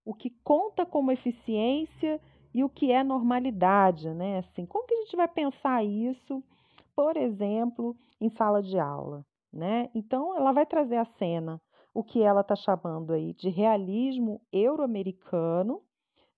o 0.06 0.14
que 0.14 0.30
conta 0.44 0.86
como 0.86 1.12
eficiência 1.12 2.22
e 2.54 2.64
o 2.64 2.70
que 2.70 2.92
é 2.92 3.04
normalidade, 3.04 4.10
né? 4.14 4.38
Assim, 4.38 4.66
como 4.66 4.88
que 4.88 4.94
a 4.94 5.02
gente 5.02 5.16
vai 5.18 5.28
pensar 5.28 5.84
isso, 5.84 6.42
por 6.96 7.18
exemplo, 7.18 7.96
em 8.22 8.30
sala 8.30 8.64
de 8.64 8.80
aula, 8.80 9.26
né? 9.52 9.90
Então, 9.94 10.38
ela 10.38 10.54
vai 10.54 10.66
trazer 10.66 10.96
à 10.96 11.06
cena 11.06 11.62
o 11.94 12.02
que 12.02 12.24
ela 12.24 12.42
está 12.42 12.56
chamando 12.56 13.12
aí 13.12 13.34
de 13.34 13.50
realismo 13.50 14.42
euro-americano, 14.54 15.82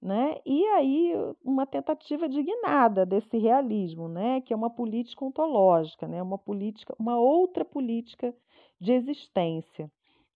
né? 0.06 0.40
E 0.46 0.64
aí 0.68 1.14
uma 1.44 1.66
tentativa 1.66 2.30
dignada 2.30 3.08
desse 3.08 3.40
realismo, 3.40 4.08
né? 4.08 4.40
Que 4.42 4.54
é 4.54 4.56
uma 4.56 4.70
política 4.70 5.26
ontológica, 5.26 6.08
né? 6.08 6.22
Uma 6.22 6.38
política, 6.38 6.96
uma 7.00 7.18
outra 7.18 7.66
política 7.66 8.32
de 8.80 8.92
existência, 8.94 9.92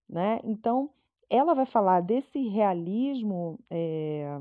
né? 0.09 0.39
Então 0.43 0.89
ela 1.29 1.53
vai 1.53 1.67
falar 1.67 2.01
desse 2.01 2.47
realismo 2.47 3.59
é, 3.69 4.39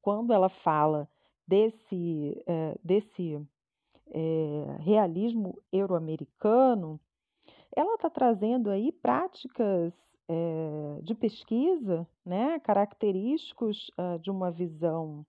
quando 0.00 0.32
ela 0.32 0.48
fala 0.48 1.06
desse 1.46 2.42
é, 2.46 2.78
desse 2.82 3.38
é, 4.10 4.76
realismo 4.80 5.60
euro-americano, 5.70 6.98
ela 7.76 7.96
está 7.96 8.08
trazendo 8.08 8.70
aí 8.70 8.90
práticas 8.90 9.92
é, 10.28 11.00
de 11.02 11.14
pesquisa, 11.14 12.06
né, 12.24 12.58
característicos 12.60 13.90
uh, 13.98 14.18
de 14.18 14.30
uma 14.30 14.50
visão 14.50 15.24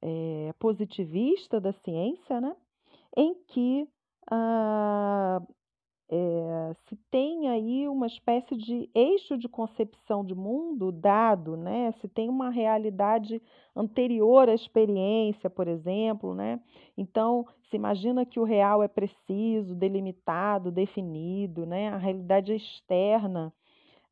é, 0.00 0.54
positivista 0.58 1.60
da 1.60 1.72
ciência, 1.72 2.40
né, 2.40 2.54
em 3.16 3.34
que 3.48 3.88
uh, 4.30 5.46
é, 6.10 6.74
se 6.88 6.96
tem 7.10 7.50
aí 7.50 7.86
uma 7.86 8.06
espécie 8.06 8.56
de 8.56 8.88
eixo 8.94 9.36
de 9.36 9.46
concepção 9.46 10.24
de 10.24 10.34
mundo 10.34 10.90
dado, 10.90 11.54
né? 11.54 11.92
Se 12.00 12.08
tem 12.08 12.30
uma 12.30 12.48
realidade 12.48 13.42
anterior 13.76 14.48
à 14.48 14.54
experiência, 14.54 15.50
por 15.50 15.68
exemplo, 15.68 16.34
né? 16.34 16.60
Então, 16.96 17.46
se 17.68 17.76
imagina 17.76 18.24
que 18.24 18.40
o 18.40 18.44
real 18.44 18.82
é 18.82 18.88
preciso, 18.88 19.74
delimitado, 19.74 20.72
definido, 20.72 21.66
né? 21.66 21.90
A 21.90 21.98
realidade 21.98 22.52
é 22.52 22.56
externa 22.56 23.52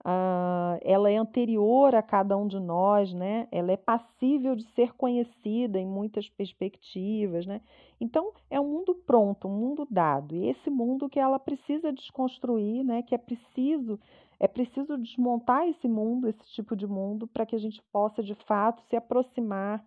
Uh, 0.06 0.78
ela 0.82 1.10
é 1.10 1.16
anterior 1.16 1.92
a 1.92 2.00
cada 2.00 2.36
um 2.36 2.46
de 2.46 2.60
nós, 2.60 3.12
né? 3.12 3.48
Ela 3.50 3.72
é 3.72 3.76
passível 3.76 4.54
de 4.54 4.62
ser 4.72 4.92
conhecida 4.94 5.80
em 5.80 5.86
muitas 5.86 6.28
perspectivas, 6.28 7.44
né? 7.44 7.60
Então 8.00 8.32
é 8.48 8.60
um 8.60 8.68
mundo 8.68 8.94
pronto, 8.94 9.48
um 9.48 9.50
mundo 9.50 9.84
dado. 9.90 10.36
E 10.36 10.46
esse 10.46 10.70
mundo 10.70 11.08
que 11.08 11.18
ela 11.18 11.40
precisa 11.40 11.92
desconstruir, 11.92 12.84
né? 12.84 13.02
Que 13.02 13.16
é 13.16 13.18
preciso 13.18 13.98
é 14.38 14.46
preciso 14.46 14.96
desmontar 14.96 15.66
esse 15.66 15.88
mundo, 15.88 16.28
esse 16.28 16.52
tipo 16.54 16.76
de 16.76 16.86
mundo, 16.86 17.26
para 17.26 17.44
que 17.44 17.56
a 17.56 17.58
gente 17.58 17.82
possa 17.90 18.22
de 18.22 18.34
fato 18.46 18.82
se 18.88 18.94
aproximar 18.94 19.84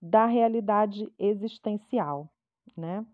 da 0.00 0.26
realidade 0.26 1.08
existencial, 1.20 2.28
né? 2.76 3.06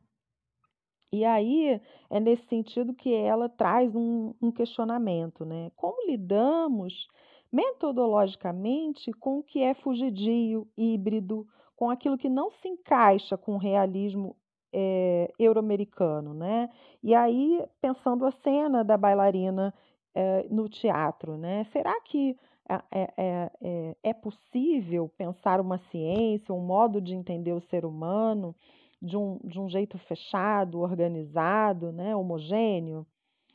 E 1.13 1.25
aí 1.25 1.81
é 2.11 2.21
nesse 2.21 2.47
sentido 2.49 2.95
que 2.95 3.13
ela 3.13 3.49
traz 3.49 3.95
um, 3.95 4.35
um 4.41 4.51
questionamento, 4.51 5.45
né? 5.45 5.71
Como 5.75 6.07
lidamos 6.07 7.09
metodologicamente 7.51 9.11
com 9.13 9.39
o 9.39 9.43
que 9.43 9.63
é 9.63 9.75
fugidio, 9.75 10.69
híbrido, 10.77 11.47
com 11.77 11.91
aquilo 11.91 12.19
que 12.19 12.29
não 12.29 12.51
se 12.51 12.69
encaixa 12.69 13.39
com 13.39 13.55
o 13.55 13.59
realismo 13.59 14.37
é, 14.73 15.33
euro-americano, 15.39 16.35
né? 16.35 16.69
E 17.03 17.15
aí, 17.15 17.65
pensando 17.81 18.27
a 18.27 18.33
cena 18.43 18.85
da 18.85 18.99
bailarina 18.99 19.73
é, 20.15 20.47
no 20.51 20.69
teatro, 20.69 21.39
né? 21.39 21.65
Será 21.73 21.99
que 22.03 22.37
é, 22.69 23.09
é, 23.17 23.51
é, 23.63 23.97
é 24.03 24.13
possível 24.13 25.11
pensar 25.17 25.59
uma 25.59 25.79
ciência, 25.91 26.55
um 26.55 26.61
modo 26.61 27.01
de 27.01 27.15
entender 27.15 27.53
o 27.53 27.63
ser 27.63 27.87
humano 27.87 28.55
de 29.01 29.17
um, 29.17 29.39
de 29.45 29.61
um 29.61 29.69
jeito 29.69 29.99
fechado, 29.99 30.81
organizado, 30.81 31.93
né, 31.93 32.15
homogêneo? 32.15 33.07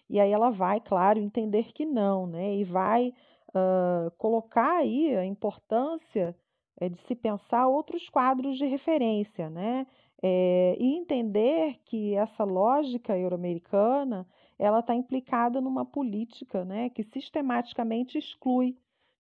E 0.10 0.20
aí 0.20 0.32
ela 0.32 0.50
vai, 0.50 0.80
claro, 0.80 1.20
entender 1.20 1.72
que 1.74 1.86
não, 1.86 2.28
né? 2.28 2.56
E 2.56 2.64
vai 2.64 3.14
uh, 3.50 4.12
colocar 4.18 4.78
aí 4.78 5.16
a 5.16 5.26
importância 5.26 6.36
é, 6.80 6.90
de 6.90 7.00
se 7.08 7.16
pensar 7.16 7.68
outros 7.68 8.10
quadros 8.10 8.58
de 8.58 8.66
referência, 8.66 9.50
né? 9.50 9.88
É, 10.22 10.78
e 10.80 10.96
entender 10.96 11.80
que 11.86 12.16
essa 12.16 12.44
lógica 12.44 13.18
euro-americana 13.18 14.26
ela 14.58 14.80
está 14.80 14.96
implicada 14.96 15.60
numa 15.60 15.84
política, 15.84 16.64
né, 16.64 16.90
que 16.90 17.04
sistematicamente 17.04 18.18
exclui, 18.18 18.78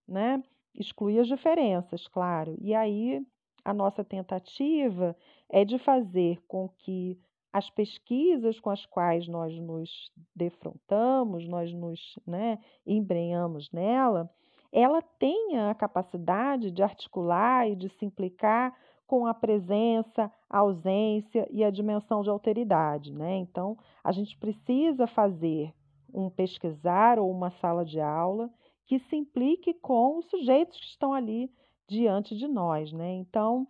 né, 0.08 0.42
exclui 0.74 1.20
as 1.20 1.28
diferenças, 1.28 2.08
claro. 2.08 2.56
E 2.62 2.74
aí 2.74 3.22
a 3.66 3.74
nossa 3.74 4.04
tentativa 4.04 5.14
é 5.54 5.64
de 5.64 5.78
fazer 5.78 6.42
com 6.48 6.68
que 6.80 7.16
as 7.54 7.70
pesquisas 7.70 8.60
com 8.60 8.72
as 8.72 8.84
quais 8.88 9.28
nós 9.28 9.56
nos 9.60 10.12
defrontamos, 10.36 11.48
nós 11.48 11.72
nos 11.72 12.18
né, 12.26 12.58
embrenhamos 12.84 13.72
nela, 13.72 14.28
ela 14.72 15.00
tenha 15.20 15.70
a 15.70 15.76
capacidade 15.76 16.72
de 16.72 16.82
articular 16.82 17.70
e 17.70 17.76
de 17.76 17.88
se 17.90 18.04
implicar 18.04 18.76
com 19.06 19.28
a 19.28 19.34
presença, 19.36 20.32
a 20.50 20.58
ausência 20.58 21.48
e 21.52 21.64
a 21.64 21.70
dimensão 21.70 22.24
de 22.24 22.32
alteridade. 22.32 23.14
Né? 23.14 23.36
Então, 23.36 23.78
a 24.04 24.12
gente 24.12 24.36
precisa 24.40 25.06
fazer 25.06 25.72
um 26.12 26.32
pesquisar 26.32 27.20
ou 27.20 27.30
uma 27.30 27.52
sala 27.52 27.86
de 27.86 28.00
aula 28.00 28.50
que 28.88 28.98
se 28.98 29.16
implique 29.16 29.76
com 29.76 30.18
os 30.18 30.26
sujeitos 30.32 30.80
que 30.80 30.88
estão 30.88 31.14
ali 31.14 31.52
diante 31.88 32.36
de 32.36 32.48
nós. 32.48 32.92
Né? 32.92 33.12
Então, 33.14 33.68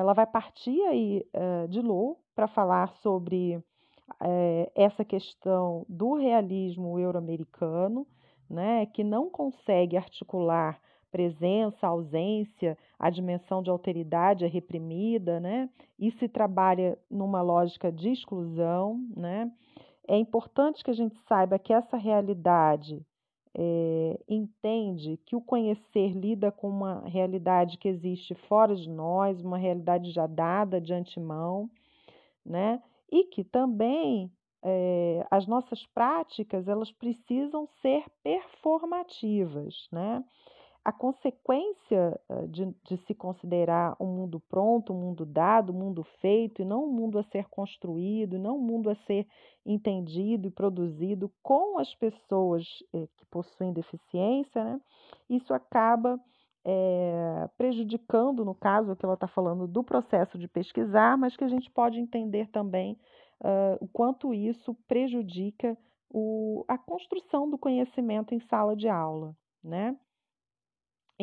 ela 0.00 0.12
vai 0.12 0.26
partir 0.26 0.80
aí 0.82 1.26
eh, 1.32 1.66
de 1.68 1.80
Lou 1.80 2.20
para 2.34 2.46
falar 2.46 2.88
sobre 3.02 3.62
eh, 4.20 4.70
essa 4.74 5.04
questão 5.04 5.84
do 5.88 6.14
realismo 6.14 6.98
euro-americano, 6.98 8.06
né, 8.48 8.86
que 8.86 9.02
não 9.02 9.30
consegue 9.30 9.96
articular 9.96 10.80
presença, 11.10 11.86
ausência, 11.86 12.76
a 12.98 13.10
dimensão 13.10 13.62
de 13.62 13.70
alteridade 13.70 14.44
é 14.44 14.48
reprimida, 14.48 15.40
né, 15.40 15.68
e 15.98 16.10
se 16.12 16.28
trabalha 16.28 16.98
numa 17.10 17.42
lógica 17.42 17.90
de 17.90 18.10
exclusão, 18.10 19.00
né. 19.16 19.50
É 20.08 20.16
importante 20.16 20.82
que 20.82 20.90
a 20.90 20.94
gente 20.94 21.16
saiba 21.28 21.58
que 21.58 21.72
essa 21.72 21.96
realidade 21.96 23.04
é, 23.54 24.18
entende 24.28 25.18
que 25.26 25.36
o 25.36 25.40
conhecer 25.40 26.12
lida 26.12 26.50
com 26.50 26.68
uma 26.68 27.00
realidade 27.06 27.76
que 27.76 27.88
existe 27.88 28.34
fora 28.48 28.74
de 28.74 28.88
nós, 28.88 29.40
uma 29.42 29.58
realidade 29.58 30.10
já 30.10 30.26
dada 30.26 30.80
de 30.80 30.92
antemão, 30.92 31.70
né? 32.44 32.82
E 33.10 33.24
que 33.24 33.44
também 33.44 34.30
é, 34.62 35.26
as 35.30 35.46
nossas 35.46 35.84
práticas 35.86 36.66
elas 36.66 36.90
precisam 36.92 37.66
ser 37.82 38.04
performativas, 38.22 39.88
né? 39.92 40.24
A 40.84 40.92
consequência 40.92 42.20
de, 42.48 42.74
de, 42.84 42.96
se 43.06 43.14
considerar 43.14 43.96
um 44.00 44.06
mundo 44.06 44.40
pronto, 44.48 44.92
um 44.92 45.00
mundo 45.00 45.24
dado, 45.24 45.72
um 45.72 45.78
mundo 45.78 46.02
feito, 46.20 46.60
e 46.60 46.64
não 46.64 46.84
um 46.84 46.92
mundo 46.92 47.18
a 47.18 47.24
ser 47.24 47.48
construído, 47.48 48.38
não 48.38 48.56
um 48.56 48.62
mundo 48.62 48.90
a 48.90 48.96
ser 49.06 49.26
entendido 49.64 50.48
e 50.48 50.50
produzido 50.50 51.30
com 51.42 51.78
as 51.78 51.94
pessoas 51.94 52.64
eh, 52.92 53.06
que 53.16 53.24
possuem 53.26 53.72
deficiência, 53.72 54.64
né? 54.64 54.80
isso 55.30 55.54
acaba 55.54 56.18
é, 56.64 57.48
prejudicando, 57.56 58.44
no 58.44 58.54
caso, 58.54 58.94
que 58.96 59.04
ela 59.04 59.14
está 59.14 59.26
falando 59.26 59.66
do 59.66 59.82
processo 59.82 60.38
de 60.38 60.48
pesquisar, 60.48 61.16
mas 61.18 61.36
que 61.36 61.44
a 61.44 61.48
gente 61.48 61.70
pode 61.70 61.98
entender 61.98 62.48
também 62.50 62.96
uh, 63.40 63.76
o 63.80 63.88
quanto 63.88 64.32
isso 64.32 64.74
prejudica 64.86 65.76
o, 66.08 66.64
a 66.68 66.78
construção 66.78 67.50
do 67.50 67.58
conhecimento 67.58 68.34
em 68.34 68.40
sala 68.48 68.76
de 68.76 68.88
aula. 68.88 69.34
Né? 69.62 69.96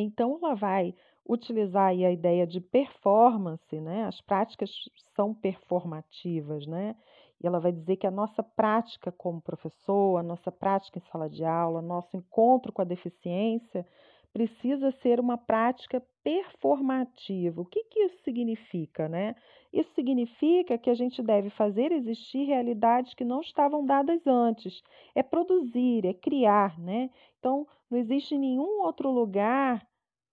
Então, 0.01 0.39
ela 0.41 0.55
vai 0.55 0.93
utilizar 1.27 1.89
a 1.89 2.11
ideia 2.11 2.47
de 2.47 2.59
performance, 2.59 3.79
né? 3.79 4.05
As 4.05 4.19
práticas 4.21 4.69
são 5.15 5.33
performativas, 5.33 6.65
né? 6.65 6.95
E 7.41 7.47
ela 7.47 7.59
vai 7.59 7.71
dizer 7.71 7.97
que 7.97 8.07
a 8.07 8.11
nossa 8.11 8.43
prática 8.43 9.11
como 9.11 9.41
professor, 9.41 10.17
a 10.17 10.23
nossa 10.23 10.51
prática 10.51 10.97
em 10.97 11.11
sala 11.11 11.29
de 11.29 11.45
aula, 11.45 11.81
nosso 11.81 12.17
encontro 12.17 12.73
com 12.73 12.81
a 12.81 12.85
deficiência 12.85 13.85
precisa 14.33 14.91
ser 15.01 15.19
uma 15.19 15.37
prática 15.37 16.03
performativa. 16.23 17.61
O 17.61 17.65
que, 17.65 17.83
que 17.85 17.99
isso 18.01 18.23
significa, 18.23 19.07
né? 19.07 19.35
Isso 19.71 19.91
significa 19.93 20.77
que 20.77 20.89
a 20.89 20.93
gente 20.93 21.21
deve 21.21 21.49
fazer 21.51 21.91
existir 21.91 22.45
realidades 22.45 23.13
que 23.13 23.23
não 23.23 23.41
estavam 23.41 23.85
dadas 23.85 24.25
antes. 24.27 24.81
É 25.15 25.23
produzir, 25.23 26.05
é 26.05 26.13
criar, 26.13 26.77
né? 26.79 27.09
Então, 27.39 27.67
não 27.89 27.97
existe 27.97 28.37
nenhum 28.37 28.81
outro 28.81 29.11
lugar 29.11 29.87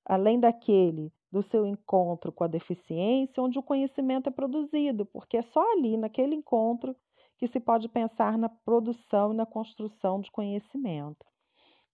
além 0.06 0.38
daquele 0.40 1.12
do 1.30 1.42
seu 1.42 1.66
encontro 1.66 2.32
com 2.32 2.44
a 2.44 2.48
deficiência, 2.48 3.42
onde 3.42 3.58
o 3.58 3.62
conhecimento 3.62 4.28
é 4.28 4.32
produzido, 4.32 5.04
porque 5.04 5.36
é 5.36 5.42
só 5.42 5.72
ali, 5.72 5.96
naquele 5.96 6.34
encontro, 6.34 6.96
que 7.36 7.48
se 7.48 7.60
pode 7.60 7.88
pensar 7.88 8.38
na 8.38 8.48
produção 8.48 9.32
e 9.32 9.36
na 9.36 9.44
construção 9.44 10.20
de 10.20 10.30
conhecimento. 10.30 11.26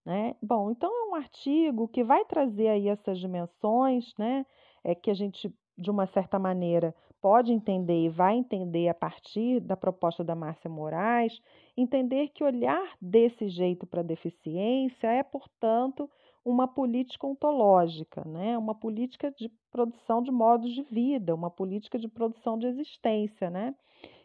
Né? 0.04 0.36
Bom, 0.40 0.70
então 0.70 0.90
é 0.90 1.10
um 1.10 1.14
artigo 1.14 1.88
que 1.88 2.04
vai 2.04 2.24
trazer 2.24 2.68
aí 2.68 2.88
essas 2.88 3.18
dimensões, 3.18 4.12
né? 4.18 4.44
É 4.84 4.94
que 4.94 5.10
a 5.10 5.14
gente, 5.14 5.52
de 5.78 5.90
uma 5.90 6.06
certa 6.06 6.40
maneira, 6.40 6.94
pode 7.20 7.52
entender 7.52 8.04
e 8.04 8.08
vai 8.08 8.34
entender 8.34 8.88
a 8.88 8.94
partir 8.94 9.60
da 9.60 9.76
proposta 9.76 10.24
da 10.24 10.34
Márcia 10.34 10.68
Moraes, 10.68 11.40
entender 11.76 12.28
que 12.28 12.42
olhar 12.42 12.96
desse 13.00 13.48
jeito 13.48 13.86
para 13.86 14.00
a 14.00 14.04
deficiência 14.04 15.06
é, 15.06 15.22
portanto, 15.22 16.10
uma 16.44 16.66
política 16.66 17.26
ontológica, 17.26 18.24
né? 18.24 18.58
uma 18.58 18.74
política 18.74 19.30
de 19.30 19.48
produção 19.70 20.22
de 20.22 20.30
modos 20.30 20.72
de 20.72 20.82
vida, 20.82 21.34
uma 21.34 21.50
política 21.50 21.98
de 21.98 22.08
produção 22.08 22.58
de 22.58 22.66
existência. 22.66 23.48
Né? 23.48 23.74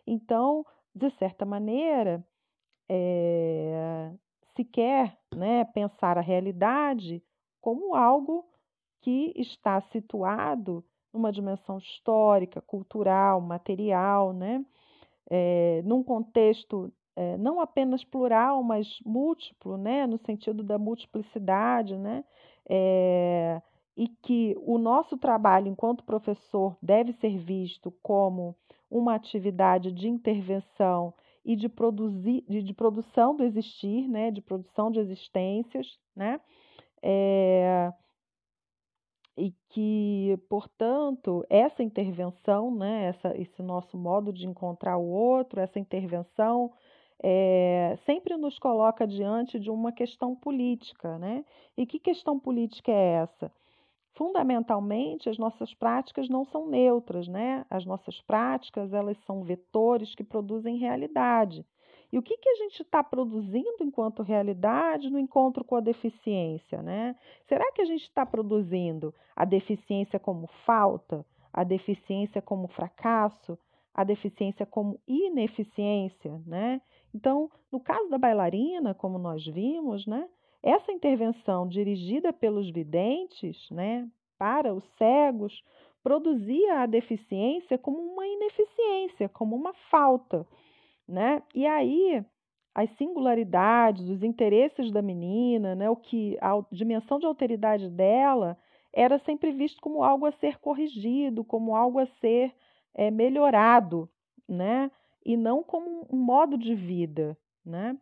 Então, 0.05 0.65
de 0.95 1.09
certa 1.17 1.45
maneira, 1.45 2.25
é, 2.89 4.11
se 4.55 4.63
quer 4.63 5.17
né, 5.35 5.63
pensar 5.65 6.17
a 6.17 6.21
realidade 6.21 7.23
como 7.61 7.95
algo 7.95 8.45
que 9.01 9.33
está 9.35 9.79
situado 9.91 10.83
numa 11.13 11.31
dimensão 11.31 11.77
histórica, 11.77 12.61
cultural, 12.61 13.39
material, 13.41 14.33
né? 14.33 14.65
É, 15.29 15.81
num 15.83 16.03
contexto 16.03 16.91
é, 17.17 17.35
não 17.35 17.59
apenas 17.59 18.03
plural, 18.03 18.61
mas 18.61 18.99
múltiplo, 19.03 19.75
né, 19.75 20.05
no 20.05 20.19
sentido 20.19 20.61
da 20.61 20.77
multiplicidade, 20.77 21.97
né, 21.97 22.23
é, 22.69 23.59
e 23.97 24.07
que 24.07 24.55
o 24.59 24.77
nosso 24.77 25.17
trabalho 25.17 25.67
enquanto 25.67 26.03
professor 26.03 26.77
deve 26.79 27.13
ser 27.13 27.35
visto 27.39 27.91
como 28.03 28.55
uma 28.87 29.15
atividade 29.15 29.91
de 29.91 30.07
intervenção 30.07 31.11
e 31.43 31.55
de, 31.55 31.67
produzir, 31.67 32.45
de, 32.47 32.61
de 32.61 32.73
produção 32.75 33.35
do 33.35 33.43
existir, 33.43 34.07
né, 34.07 34.29
de 34.29 34.39
produção 34.39 34.91
de 34.91 34.99
existências, 34.99 35.97
né, 36.15 36.39
é, 37.01 37.91
e 39.35 39.55
que, 39.69 40.37
portanto, 40.47 41.43
essa 41.49 41.81
intervenção, 41.81 42.69
né, 42.75 43.05
essa, 43.05 43.35
esse 43.35 43.63
nosso 43.63 43.97
modo 43.97 44.31
de 44.31 44.45
encontrar 44.45 44.97
o 44.97 45.07
outro, 45.07 45.59
essa 45.59 45.79
intervenção 45.79 46.71
é, 47.23 47.97
sempre 48.05 48.37
nos 48.37 48.59
coloca 48.59 49.07
diante 49.07 49.59
de 49.59 49.71
uma 49.71 49.91
questão 49.91 50.35
política, 50.35 51.17
né? 51.17 51.43
E 51.75 51.85
que 51.85 51.99
questão 51.99 52.39
política 52.39 52.91
é 52.91 53.23
essa? 53.23 53.51
Fundamentalmente, 54.13 55.29
as 55.29 55.37
nossas 55.37 55.73
práticas 55.73 56.27
não 56.27 56.43
são 56.45 56.67
neutras, 56.67 57.27
né? 57.27 57.65
As 57.69 57.85
nossas 57.85 58.19
práticas, 58.21 58.93
elas 58.93 59.17
são 59.25 59.43
vetores 59.43 60.15
que 60.15 60.23
produzem 60.23 60.77
realidade. 60.77 61.65
E 62.11 62.17
o 62.17 62.21
que, 62.21 62.37
que 62.37 62.49
a 62.49 62.55
gente 62.55 62.81
está 62.81 63.03
produzindo 63.03 63.83
enquanto 63.83 64.23
realidade 64.23 65.09
no 65.09 65.19
encontro 65.19 65.63
com 65.63 65.75
a 65.75 65.81
deficiência, 65.81 66.81
né? 66.81 67.15
Será 67.47 67.71
que 67.73 67.81
a 67.81 67.85
gente 67.85 68.03
está 68.03 68.25
produzindo 68.25 69.13
a 69.35 69.43
deficiência 69.43 70.17
como 70.17 70.47
falta, 70.65 71.25
a 71.51 71.63
deficiência 71.63 72.41
como 72.41 72.67
fracasso, 72.69 73.57
a 73.93 74.03
deficiência 74.03 74.65
como 74.65 74.99
ineficiência, 75.07 76.41
né? 76.45 76.81
Então, 77.17 77.49
no 77.71 77.79
caso 77.79 78.07
da 78.09 78.17
bailarina, 78.19 78.93
como 78.93 79.17
nós 79.17 79.43
vimos, 79.43 80.05
né, 80.05 80.29
essa 80.61 80.91
intervenção 80.91 81.67
dirigida 81.67 82.31
pelos 82.31 82.69
videntes 82.69 83.57
né, 83.71 84.07
para 84.37 84.71
os 84.71 84.83
cegos 84.99 85.63
produzia 86.03 86.81
a 86.81 86.85
deficiência 86.85 87.75
como 87.75 87.97
uma 87.97 88.25
ineficiência, 88.27 89.27
como 89.29 89.55
uma 89.55 89.73
falta. 89.89 90.45
Né? 91.07 91.41
E 91.55 91.65
aí 91.65 92.23
as 92.75 92.87
singularidades, 92.97 94.07
os 94.07 94.21
interesses 94.21 94.91
da 94.91 95.01
menina, 95.01 95.73
né, 95.73 95.89
o 95.89 95.95
que 95.95 96.37
a 96.39 96.53
dimensão 96.71 97.17
de 97.17 97.25
alteridade 97.25 97.89
dela 97.89 98.55
era 98.93 99.17
sempre 99.25 99.51
visto 99.51 99.81
como 99.81 100.03
algo 100.03 100.27
a 100.27 100.31
ser 100.33 100.59
corrigido, 100.59 101.43
como 101.43 101.75
algo 101.75 101.97
a 101.97 102.05
ser 102.21 102.53
é, 102.93 103.09
melhorado, 103.09 104.07
né, 104.47 104.91
e 105.27 105.35
não 105.35 105.61
como 105.61 106.07
um 106.09 106.17
modo 106.17 106.57
de 106.57 106.73
vida, 106.73 107.37
né. 107.65 107.97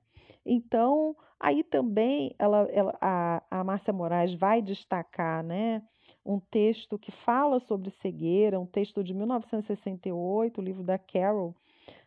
Então, 0.45 1.15
aí 1.39 1.63
também 1.63 2.35
ela, 2.37 2.69
ela 2.71 2.95
a, 3.01 3.41
a 3.49 3.63
Márcia 3.63 3.91
Moraes 3.91 4.35
vai 4.35 4.61
destacar, 4.61 5.43
né, 5.43 5.81
um 6.23 6.39
texto 6.39 6.99
que 6.99 7.11
fala 7.25 7.59
sobre 7.61 7.89
cegueira, 7.99 8.59
um 8.59 8.65
texto 8.67 9.03
de 9.03 9.11
1968, 9.11 10.59
o 10.59 10.63
livro 10.63 10.83
da 10.83 10.99
Carol, 10.99 11.55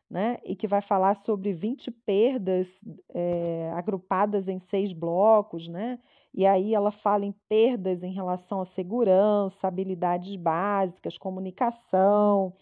né, 0.09 0.39
e 0.45 0.55
que 0.55 0.69
vai 0.69 0.83
falar 0.83 1.21
sobre 1.27 1.53
20 1.53 1.91
perdas 1.91 2.69
é, 3.13 3.73
agrupadas 3.75 4.47
em 4.47 4.61
seis 4.71 4.93
blocos, 4.93 5.67
né, 5.67 5.99
e 6.33 6.47
aí 6.47 6.75
ela 6.75 6.93
fala 6.93 7.25
em 7.25 7.35
perdas 7.49 8.05
em 8.05 8.13
relação 8.13 8.61
à 8.61 8.67
segurança, 8.67 9.67
habilidades 9.67 10.37
básicas, 10.37 11.19
comunicação, 11.19 12.53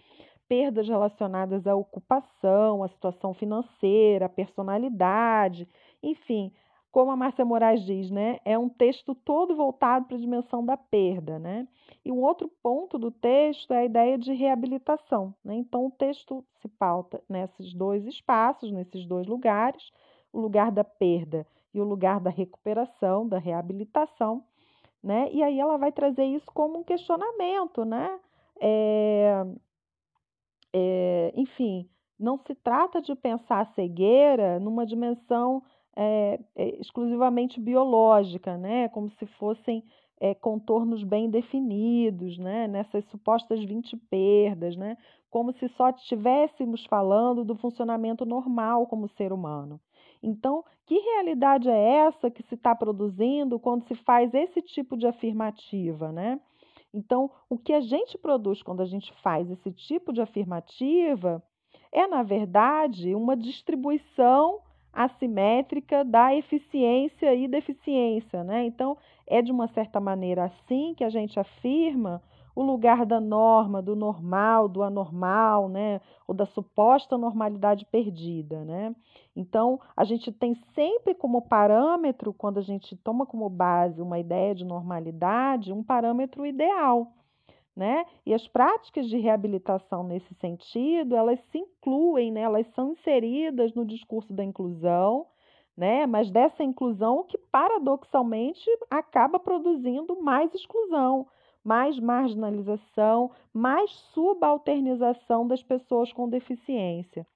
perdas 0.49 0.89
relacionadas 0.89 1.67
à 1.67 1.75
ocupação, 1.75 2.83
à 2.83 2.89
situação 2.89 3.35
financeira, 3.35 4.27
à 4.27 4.29
personalidade, 4.29 5.69
enfim, 6.03 6.53
como 6.97 7.11
a 7.11 7.17
Márcia 7.17 7.45
Moraes 7.45 7.85
diz, 7.85 8.11
né, 8.11 8.39
é 8.43 8.59
um 8.59 8.71
texto 8.71 9.15
todo 9.15 9.55
voltado 9.55 10.07
para 10.07 10.17
a 10.17 10.21
dimensão 10.21 10.65
da 10.65 10.79
perda, 10.79 11.39
né? 11.39 11.69
E 12.03 12.11
um 12.11 12.23
outro 12.23 12.51
ponto 12.63 12.99
do 12.99 13.11
texto 13.11 13.71
é 13.75 13.81
a 13.81 13.85
ideia 13.85 14.17
de 14.17 14.33
reabilitação, 14.33 15.35
né? 15.45 15.55
Então 15.57 15.85
o 15.87 15.91
texto 15.91 16.43
se 16.63 16.69
pauta 16.69 17.23
nesses 17.29 17.75
dois 17.75 18.07
espaços, 18.07 18.73
nesses 18.73 19.05
dois 19.05 19.27
lugares, 19.27 19.91
o 20.33 20.41
lugar 20.41 20.73
da 20.73 20.85
perda 20.85 21.47
e 21.75 21.83
o 21.83 21.85
lugar 21.85 22.19
da 22.19 22.31
recuperação, 22.31 23.29
da 23.29 23.39
reabilitação, 23.39 24.43
né? 25.03 25.29
E 25.33 25.43
aí 25.43 25.61
ela 25.61 25.77
vai 25.77 25.93
trazer 25.93 26.25
isso 26.25 26.51
como 26.55 26.79
um 26.79 26.83
questionamento, 26.83 27.85
né? 27.85 28.19
É, 28.59 29.45
é, 30.79 31.33
enfim, 31.35 31.89
não 32.21 32.37
se 32.37 32.55
trata 32.55 33.01
de 33.01 33.15
pensar 33.15 33.61
a 33.61 33.75
cegueira 33.75 34.61
numa 34.61 34.85
dimensão 34.85 35.63
é, 35.97 36.39
exclusivamente 36.55 37.59
biológica, 37.59 38.59
né? 38.59 38.89
como 38.91 39.09
se 39.13 39.25
fossem 39.39 39.83
contornos 40.41 41.03
bem 41.03 41.29
definidos, 41.29 42.39
né? 42.39 42.67
nessas 42.69 43.05
supostas 43.07 43.63
20 43.63 43.97
perdas, 44.11 44.77
né? 44.77 44.97
como 45.31 45.53
se 45.53 45.69
só 45.71 45.91
estivéssemos 45.91 46.85
falando 46.87 47.45
do 47.45 47.55
funcionamento 47.55 48.27
normal 48.27 48.87
como 48.87 49.09
ser 49.09 49.33
humano. 49.33 49.81
Então, 50.23 50.63
que 50.87 50.99
realidade 50.99 51.69
é 51.69 52.07
essa 52.07 52.31
que 52.31 52.43
se 52.45 52.55
está 52.55 52.75
produzindo 52.75 53.59
quando 53.59 53.87
se 53.89 53.95
faz 53.95 54.33
esse 54.35 54.61
tipo 54.61 54.97
de 54.97 55.07
afirmativa? 55.07 56.13
Né? 56.13 56.39
Então, 56.93 57.31
o 57.49 57.59
que 57.59 57.73
a 57.73 57.81
gente 57.81 58.17
produz 58.17 58.63
quando 58.63 58.81
a 58.81 58.87
gente 58.87 59.13
faz 59.23 59.51
esse 59.51 59.73
tipo 59.73 60.13
de 60.13 60.21
afirmativa 60.21 61.43
é, 61.93 62.07
na 62.07 62.23
verdade, 62.23 63.15
uma 63.15 63.37
distribuição 63.37 64.61
assimétrica 64.93 66.05
da 66.05 66.35
eficiência 66.35 67.35
e 67.35 67.47
deficiência, 67.47 68.43
né? 68.43 68.65
Então, 68.65 68.97
é 69.27 69.43
de 69.43 69.53
uma 69.53 69.69
certa 69.69 70.01
maneira 70.01 70.45
assim 70.45 70.95
que 70.95 71.05
a 71.05 71.11
gente 71.11 71.39
afirma 71.39 72.23
o 72.57 72.63
lugar 72.63 73.05
da 73.05 73.21
norma, 73.21 73.83
do 73.83 73.95
normal, 73.95 74.67
do 74.67 74.83
anormal, 74.83 75.69
né? 75.69 76.01
Ou 76.27 76.35
da 76.35 76.47
suposta 76.47 77.19
normalidade 77.19 77.85
perdida, 77.85 78.65
né? 78.65 78.97
Então, 79.37 79.79
a 79.95 80.05
gente 80.05 80.33
tem 80.33 80.55
sempre 80.75 81.15
como 81.15 81.43
parâmetro, 81.43 82.33
quando 82.33 82.57
a 82.57 82.63
gente 82.63 82.97
toma 82.97 83.27
como 83.27 83.51
base 83.51 84.01
uma 84.01 84.19
ideia 84.19 84.55
de 84.55 84.65
normalidade, 84.65 85.71
um 85.71 85.85
parâmetro 85.85 86.47
ideal. 86.47 87.13
Né? 87.77 88.07
E 88.25 88.33
as 88.33 88.49
práticas 88.49 89.07
de 89.07 89.19
reabilitação 89.19 90.03
nesse 90.03 90.35
sentido, 90.37 91.15
elas 91.15 91.39
se 91.53 91.59
incluem, 91.59 92.33
né? 92.33 92.41
elas 92.41 92.67
são 92.75 92.93
inseridas 92.93 93.75
no 93.75 93.85
discurso 93.85 94.33
da 94.33 94.43
inclusão, 94.43 95.27
né? 95.77 96.07
mas 96.07 96.31
dessa 96.31 96.65
inclusão 96.65 97.25
que 97.25 97.37
paradoxalmente 97.37 98.65
acaba 98.91 99.39
produzindo 99.39 100.19
mais 100.23 100.55
exclusão, 100.55 101.27
mais 101.67 101.99
marginalização, 101.99 103.33
mais 103.53 103.91
subalternização 104.15 105.49
das 105.49 105.65
pessoas 105.65 106.13
com 106.13 106.29
deficiência. 106.29 107.27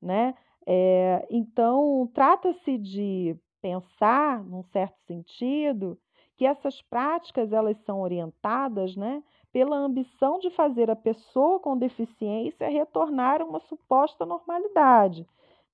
Né? 0.00 0.34
É, 0.66 1.26
então, 1.30 2.10
trata-se 2.14 2.78
de 2.78 3.36
pensar, 3.60 4.42
num 4.42 4.62
certo 4.62 4.96
sentido, 5.06 5.98
que 6.34 6.46
essas 6.46 6.80
práticas 6.80 7.52
elas 7.52 7.76
são 7.84 8.00
orientadas 8.00 8.96
né, 8.96 9.22
pela 9.52 9.76
ambição 9.76 10.38
de 10.38 10.48
fazer 10.48 10.90
a 10.90 10.96
pessoa 10.96 11.60
com 11.60 11.76
deficiência 11.76 12.70
retornar 12.70 13.42
a 13.42 13.44
uma 13.44 13.60
suposta 13.60 14.24
normalidade. 14.24 15.26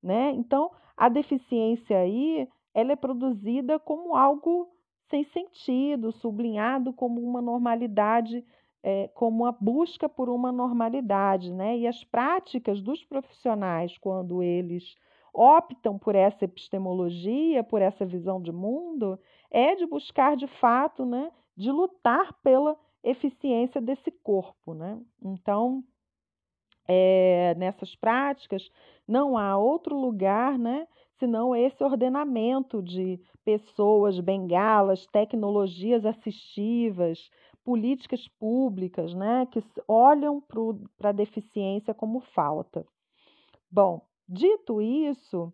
Né? 0.03 0.33
Então, 0.33 0.73
a 0.97 1.09
deficiência 1.09 1.97
aí 1.97 2.49
ela 2.75 2.91
é 2.91 2.97
produzida 2.97 3.79
como 3.79 4.17
algo 4.17 4.69
sem 5.11 5.25
sentido, 5.25 6.13
sublinhado 6.13 6.93
como 6.93 7.21
uma 7.21 7.43
normalidade, 7.43 8.45
é, 8.83 9.09
como 9.09 9.45
a 9.45 9.53
busca 9.53 10.09
por 10.09 10.31
uma 10.31 10.51
normalidade. 10.53 11.53
Né? 11.53 11.79
E 11.79 11.87
as 11.87 12.03
práticas 12.05 12.81
dos 12.81 13.05
profissionais, 13.05 13.99
quando 13.99 14.43
eles 14.43 14.95
optam 15.35 15.99
por 15.99 16.15
essa 16.15 16.45
epistemologia, 16.45 17.63
por 17.63 17.83
essa 17.83 18.07
visão 18.07 18.41
de 18.41 18.53
mundo, 18.53 19.19
é 19.51 19.75
de 19.75 19.87
buscar 19.87 20.37
de 20.37 20.47
fato, 20.47 21.05
né, 21.05 21.31
de 21.57 21.71
lutar 21.71 22.33
pela 22.43 22.77
eficiência 23.03 23.81
desse 23.81 24.11
corpo. 24.11 24.75
Né? 24.75 25.01
Então, 25.23 25.85
é, 26.87 27.55
nessas 27.57 27.95
práticas, 27.95 28.71
não 29.07 29.37
há 29.37 29.57
outro 29.57 29.97
lugar 29.97 30.59
né, 30.59 30.87
senão 31.21 31.55
esse 31.55 31.85
ordenamento 31.85 32.83
de 32.83 33.21
pessoas, 33.45 34.19
bengalas, 34.19 35.07
tecnologias 35.07 36.05
assistivas, 36.05 37.31
políticas 37.63 38.27
públicas 38.41 39.15
né, 39.15 39.47
que 39.53 39.63
olham 39.87 40.43
para 40.97 41.11
a 41.11 41.13
deficiência 41.13 41.95
como 41.95 42.21
falta. 42.21 42.85
Bom, 43.71 44.01
dito 44.27 44.81
isso, 44.81 45.53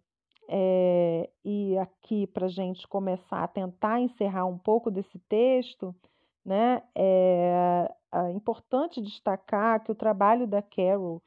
é, 0.48 1.28
e 1.44 1.76
aqui 1.76 2.26
para 2.28 2.46
a 2.46 2.48
gente 2.48 2.86
começar 2.86 3.42
a 3.42 3.48
tentar 3.48 4.00
encerrar 4.00 4.46
um 4.46 4.56
pouco 4.56 4.90
desse 4.90 5.18
texto, 5.28 5.94
né? 6.44 6.80
É, 6.94 7.92
é 8.14 8.32
importante 8.32 9.02
destacar 9.02 9.82
que 9.82 9.90
o 9.90 9.96
trabalho 9.96 10.46
da 10.46 10.62
Carol 10.62 11.20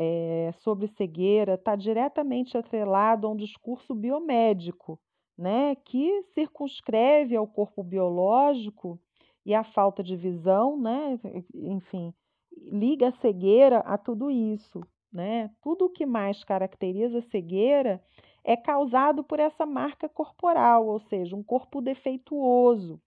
é, 0.00 0.52
sobre 0.60 0.86
cegueira 0.86 1.54
está 1.54 1.74
diretamente 1.74 2.56
atrelado 2.56 3.26
a 3.26 3.30
um 3.30 3.36
discurso 3.36 3.96
biomédico, 3.96 4.96
né? 5.36 5.74
Que 5.74 6.22
circunscreve 6.34 7.34
ao 7.34 7.48
corpo 7.48 7.82
biológico 7.82 8.96
e 9.44 9.52
a 9.52 9.64
falta 9.64 10.00
de 10.00 10.14
visão, 10.14 10.80
né? 10.80 11.18
Enfim, 11.52 12.14
liga 12.56 13.08
a 13.08 13.20
cegueira 13.20 13.78
a 13.80 13.98
tudo 13.98 14.30
isso, 14.30 14.80
né? 15.12 15.50
Tudo 15.60 15.86
o 15.86 15.90
que 15.90 16.06
mais 16.06 16.44
caracteriza 16.44 17.18
a 17.18 17.22
cegueira 17.22 18.00
é 18.44 18.56
causado 18.56 19.24
por 19.24 19.40
essa 19.40 19.66
marca 19.66 20.08
corporal, 20.08 20.86
ou 20.86 21.00
seja, 21.00 21.34
um 21.34 21.42
corpo 21.42 21.80
defeituoso, 21.80 23.00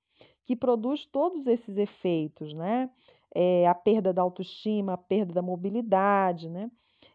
que 0.45 0.57
produz 0.57 1.05
todos 1.05 1.47
esses 1.47 1.77
efeitos, 1.77 2.53
né? 2.53 2.89
É, 3.33 3.65
a 3.65 3.73
perda 3.73 4.11
da 4.11 4.21
autoestima, 4.21 4.91
a 4.95 4.97
perda 4.97 5.35
da 5.35 5.41
mobilidade, 5.41 6.49
né? 6.49 6.69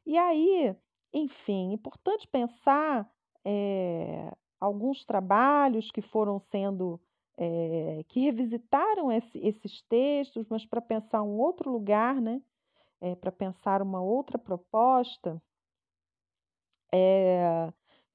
E 0.07 0.16
aí, 0.16 0.75
enfim, 1.12 1.73
importante 1.73 2.29
pensar 2.29 3.11
é, 3.45 4.33
alguns 4.61 5.05
trabalhos 5.05 5.90
que 5.90 6.01
foram 6.01 6.38
sendo, 6.51 7.01
é, 7.37 8.05
que 8.09 8.21
revisitaram 8.21 9.11
esse, 9.11 9.38
esses 9.38 9.83
textos, 9.88 10.47
mas 10.49 10.64
para 10.64 10.81
pensar 10.81 11.23
um 11.23 11.38
outro 11.38 11.71
lugar, 11.71 12.21
né? 12.21 12.40
É, 13.01 13.14
para 13.14 13.31
pensar 13.31 13.83
uma 13.83 14.01
outra 14.01 14.38
proposta, 14.38 15.40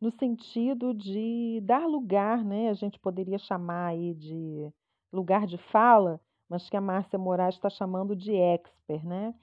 no 0.01 0.12
sentido 0.12 0.93
de 0.93 1.62
dar 1.63 1.86
lugar, 1.86 2.43
né? 2.43 2.69
A 2.69 2.73
gente 2.73 2.99
poderia 2.99 3.38
chamar 3.38 3.89
aí 3.89 4.15
de 4.15 4.71
lugar 5.13 5.45
de 5.45 5.58
fala, 5.71 6.19
mas 6.49 6.67
que 6.67 6.75
a 6.75 6.82
Márcia 6.82 7.19
Moraes 7.19 7.56
está 7.56 7.69
chamando 7.69 8.15
de 8.15 8.36
expert, 8.36 9.06
né? 9.06 9.36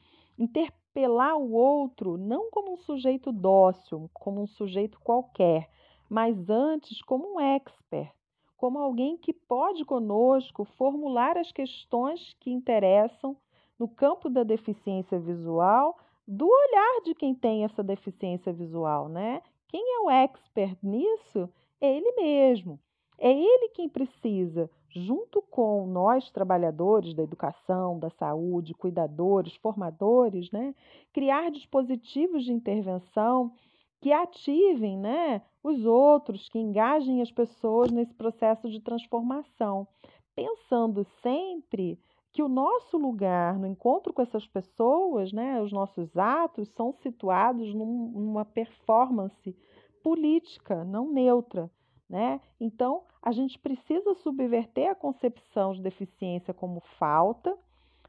Interpelar 0.98 1.37
o 1.38 1.52
outro 1.52 2.16
não 2.16 2.50
como 2.50 2.72
um 2.72 2.76
sujeito 2.76 3.30
dócil, 3.30 4.11
como 4.12 4.42
um 4.42 4.48
sujeito 4.48 4.98
qualquer, 4.98 5.70
mas 6.11 6.50
antes 6.50 7.00
como 7.02 7.34
um 7.34 7.40
expert, 7.40 8.12
como 8.56 8.80
alguém 8.80 9.16
que 9.16 9.32
pode 9.32 9.84
conosco 9.84 10.64
formular 10.64 11.38
as 11.38 11.52
questões 11.52 12.34
que 12.40 12.50
interessam 12.50 13.37
no 13.78 13.87
campo 13.87 14.28
da 14.28 14.42
deficiência 14.42 15.20
visual, 15.20 15.96
do 16.26 16.48
olhar 16.48 17.02
de 17.04 17.14
quem 17.14 17.32
tem 17.32 17.62
essa 17.62 17.80
deficiência 17.84 18.52
visual, 18.52 19.08
né? 19.08 19.40
Quem 19.68 19.80
é 19.80 20.00
o 20.00 20.11
expert 20.11 20.76
nisso? 20.82 21.48
Ele 21.80 22.11
mesmo. 22.16 22.80
É 23.18 23.33
ele 23.33 23.70
quem 23.70 23.88
precisa, 23.88 24.70
junto 24.90 25.42
com 25.42 25.87
nós, 25.87 26.31
trabalhadores 26.31 27.14
da 27.14 27.22
educação, 27.22 27.98
da 27.98 28.11
saúde, 28.11 28.74
cuidadores, 28.74 29.57
formadores, 29.57 30.50
né, 30.52 30.74
criar 31.12 31.50
dispositivos 31.50 32.44
de 32.44 32.52
intervenção 32.52 33.52
que 34.00 34.12
ativem 34.12 34.96
né, 34.96 35.42
os 35.64 35.85
outros, 35.85 36.48
que 36.48 36.59
engajem 36.59 37.20
as 37.20 37.33
pessoas 37.33 37.90
nesse 37.90 38.14
processo 38.14 38.70
de 38.70 38.81
transformação, 38.81 39.88
pensando 40.37 41.04
sempre 41.20 41.98
que 42.33 42.42
o 42.42 42.48
nosso 42.48 42.96
lugar 42.96 43.59
no 43.59 43.66
encontro 43.66 44.12
com 44.12 44.22
essas 44.22 44.46
pessoas, 44.46 45.33
né, 45.33 45.61
os 45.61 45.72
nossos 45.72 46.16
atos, 46.16 46.68
são 46.68 46.92
situados 46.92 47.74
num, 47.74 48.12
numa 48.14 48.44
performance 48.44 49.57
política, 50.04 50.85
não 50.85 51.11
neutra. 51.11 51.68
Né? 52.09 52.40
Então, 52.59 53.03
a 53.23 53.33
gente 53.33 53.59
precisa 53.59 54.14
subverter 54.14 54.90
a 54.90 54.94
concepção 54.94 55.73
de 55.75 55.83
deficiência 55.83 56.55
como 56.55 56.81
falta, 56.99 57.57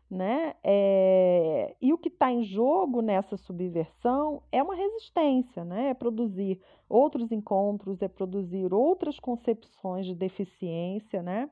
né? 0.10 0.56
É, 0.64 1.76
e 1.80 1.94
o 1.94 1.98
que 1.98 2.08
está 2.08 2.32
em 2.32 2.44
jogo 2.44 3.02
nessa 3.02 3.38
subversão 3.38 4.42
é 4.52 4.64
uma 4.64 4.74
resistência, 4.74 5.64
né? 5.64 5.90
é 5.90 5.94
produzir 5.94 6.60
outros 6.90 7.32
encontros, 7.32 8.02
é 8.02 8.08
produzir 8.08 8.74
outras 8.74 9.20
concepções 9.20 10.08
de 10.08 10.16
deficiência, 10.16 11.22
né? 11.22 11.50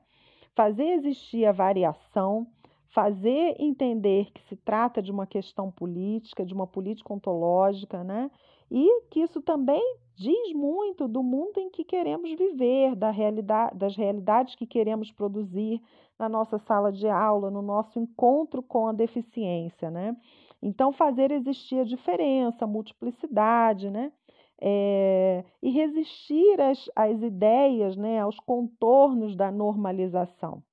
fazer 0.56 0.88
existir 0.88 1.46
a 1.46 1.52
variação, 1.52 2.48
fazer 2.88 3.54
entender 3.60 4.32
que 4.32 4.42
se 4.48 4.56
trata 4.56 5.00
de 5.00 5.12
uma 5.12 5.26
questão 5.26 5.70
política, 5.70 6.44
de 6.44 6.52
uma 6.52 6.66
política 6.66 7.14
ontológica, 7.14 8.02
né? 8.02 8.28
e 8.68 9.02
que 9.08 9.20
isso 9.20 9.40
também 9.40 9.98
diz 10.18 10.52
muito 10.52 11.06
do 11.06 11.22
mundo 11.22 11.58
em 11.58 11.70
que 11.70 11.84
queremos 11.84 12.28
viver, 12.34 12.96
da 12.96 13.10
realidade, 13.10 13.78
das 13.78 13.96
realidades 13.96 14.56
que 14.56 14.66
queremos 14.66 15.12
produzir 15.12 15.80
na 16.18 16.28
nossa 16.28 16.58
sala 16.58 16.90
de 16.90 17.08
aula, 17.08 17.52
no 17.52 17.62
nosso 17.62 18.00
encontro 18.00 18.60
com 18.60 18.88
a 18.88 18.92
deficiência, 18.92 19.90
né? 19.90 20.16
Então, 20.60 20.92
fazer 20.92 21.30
existir 21.30 21.78
a 21.78 21.84
diferença, 21.84 22.64
a 22.64 22.68
multiplicidade, 22.68 23.90
né? 23.90 24.12
É, 24.60 25.44
e 25.62 25.70
resistir 25.70 26.60
às, 26.60 26.90
às 26.96 27.22
ideias, 27.22 27.96
né, 27.96 28.18
aos 28.18 28.40
contornos 28.40 29.36
da 29.36 29.52
normalização. 29.52 30.64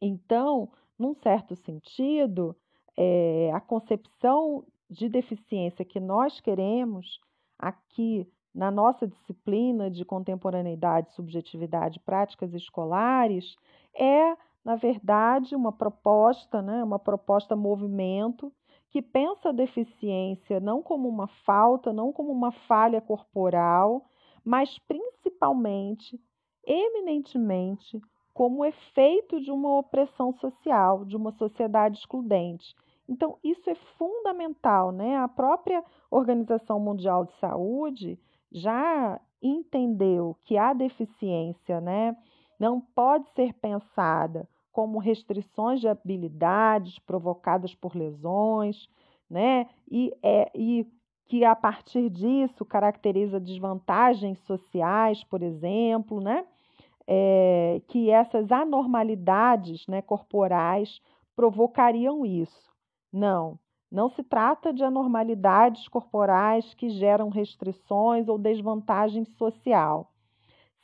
Então, 0.00 0.70
num 0.96 1.12
certo 1.12 1.56
sentido, 1.56 2.54
é, 2.96 3.50
a 3.52 3.60
concepção 3.60 4.64
de 4.88 5.08
deficiência 5.08 5.84
que 5.84 5.98
nós 5.98 6.40
queremos 6.40 7.18
aqui 7.62 8.28
na 8.52 8.70
nossa 8.70 9.06
disciplina 9.06 9.88
de 9.90 10.04
contemporaneidade, 10.04 11.12
subjetividade 11.14 12.00
práticas 12.00 12.52
escolares 12.52 13.56
é, 13.94 14.36
na 14.64 14.76
verdade, 14.76 15.54
uma 15.54 15.72
proposta, 15.72 16.60
né, 16.60 16.82
uma 16.84 16.98
proposta 16.98 17.56
movimento 17.56 18.52
que 18.90 19.00
pensa 19.00 19.48
a 19.48 19.52
deficiência 19.52 20.60
não 20.60 20.82
como 20.82 21.08
uma 21.08 21.26
falta, 21.46 21.92
não 21.92 22.12
como 22.12 22.30
uma 22.30 22.52
falha 22.52 23.00
corporal, 23.00 24.04
mas 24.44 24.78
principalmente, 24.86 26.20
eminentemente, 26.64 28.00
como 28.34 28.64
efeito 28.64 29.40
de 29.40 29.50
uma 29.50 29.78
opressão 29.78 30.32
social, 30.34 31.04
de 31.04 31.16
uma 31.16 31.32
sociedade 31.32 31.98
excludente. 31.98 32.74
Então, 33.12 33.38
isso 33.44 33.68
é 33.68 33.74
fundamental, 33.98 34.90
né? 34.90 35.18
A 35.18 35.28
própria 35.28 35.84
Organização 36.10 36.80
Mundial 36.80 37.26
de 37.26 37.32
Saúde 37.34 38.18
já 38.50 39.20
entendeu 39.42 40.34
que 40.40 40.56
a 40.56 40.72
deficiência, 40.72 41.78
né, 41.78 42.16
não 42.58 42.80
pode 42.80 43.28
ser 43.34 43.52
pensada 43.54 44.48
como 44.70 44.98
restrições 44.98 45.80
de 45.80 45.88
habilidades 45.88 46.98
provocadas 47.00 47.74
por 47.74 47.94
lesões, 47.94 48.88
né? 49.28 49.66
E, 49.90 50.10
é, 50.22 50.50
e 50.54 50.86
que 51.26 51.44
a 51.44 51.54
partir 51.54 52.08
disso 52.08 52.64
caracteriza 52.64 53.38
desvantagens 53.38 54.38
sociais, 54.46 55.22
por 55.24 55.42
exemplo, 55.42 56.18
né? 56.18 56.46
É, 57.06 57.82
que 57.88 58.10
essas 58.10 58.50
anormalidades 58.50 59.86
né, 59.86 60.00
corporais 60.00 61.02
provocariam 61.36 62.24
isso. 62.24 62.71
Não, 63.12 63.58
não 63.90 64.08
se 64.08 64.22
trata 64.22 64.72
de 64.72 64.82
anormalidades 64.82 65.86
corporais 65.86 66.72
que 66.74 66.88
geram 66.88 67.28
restrições 67.28 68.28
ou 68.28 68.38
desvantagem 68.38 69.24
social. 69.24 70.10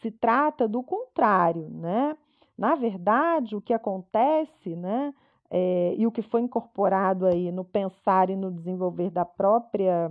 Se 0.01 0.11
trata 0.11 0.69
do 0.69 0.83
contrário, 0.83 1.69
né? 1.71 2.17
Na 2.57 2.75
verdade, 2.75 3.57
o 3.57 3.61
que 3.61 3.73
acontece, 3.73 4.75
né, 4.75 5.15
é, 5.49 5.95
e 5.97 6.07
o 6.07 6.11
que 6.11 6.23
foi 6.23 6.41
incorporado 6.41 7.25
aí 7.25 7.53
no 7.53 7.65
pensar 7.65 8.29
e 8.29 8.37
no 8.37 8.51
desenvolver 8.51 9.11
da 9.11 9.25
própria 9.25 10.11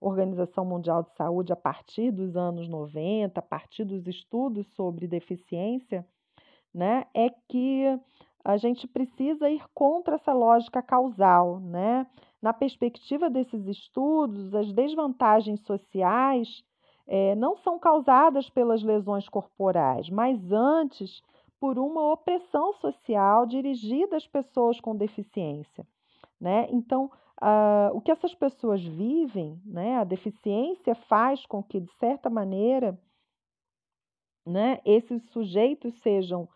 Organização 0.00 0.64
Mundial 0.64 1.02
de 1.02 1.10
Saúde 1.16 1.52
a 1.52 1.56
partir 1.56 2.10
dos 2.10 2.36
anos 2.36 2.68
90, 2.68 3.38
a 3.38 3.42
partir 3.42 3.84
dos 3.84 4.06
estudos 4.06 4.66
sobre 4.68 5.06
deficiência, 5.06 6.06
né, 6.72 7.04
é 7.12 7.28
que 7.48 7.84
a 8.44 8.56
gente 8.56 8.86
precisa 8.86 9.50
ir 9.50 9.62
contra 9.74 10.16
essa 10.16 10.32
lógica 10.32 10.82
causal, 10.82 11.60
né? 11.60 12.06
Na 12.40 12.52
perspectiva 12.52 13.28
desses 13.28 13.66
estudos, 13.66 14.54
as 14.54 14.72
desvantagens 14.72 15.60
sociais 15.60 16.64
é, 17.06 17.34
não 17.34 17.56
são 17.58 17.78
causadas 17.78 18.48
pelas 18.48 18.82
lesões 18.82 19.28
corporais, 19.28 20.08
mas 20.08 20.40
antes 20.50 21.22
por 21.60 21.78
uma 21.78 22.12
opressão 22.12 22.72
social 22.74 23.44
dirigida 23.44 24.16
às 24.16 24.26
pessoas 24.26 24.80
com 24.80 24.96
deficiência. 24.96 25.86
Né? 26.40 26.66
Então, 26.70 27.10
uh, 27.42 27.94
o 27.94 28.00
que 28.00 28.10
essas 28.10 28.34
pessoas 28.34 28.82
vivem, 28.82 29.60
né, 29.66 29.98
a 29.98 30.04
deficiência 30.04 30.94
faz 30.94 31.44
com 31.44 31.62
que, 31.62 31.78
de 31.78 31.92
certa 31.98 32.30
maneira, 32.30 32.98
né, 34.46 34.80
esses 34.86 35.22
sujeitos 35.30 35.92
sejam 36.00 36.48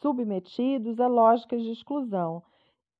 submetidos 0.00 0.98
a 1.00 1.06
lógicas 1.06 1.62
de 1.62 1.72
exclusão, 1.72 2.42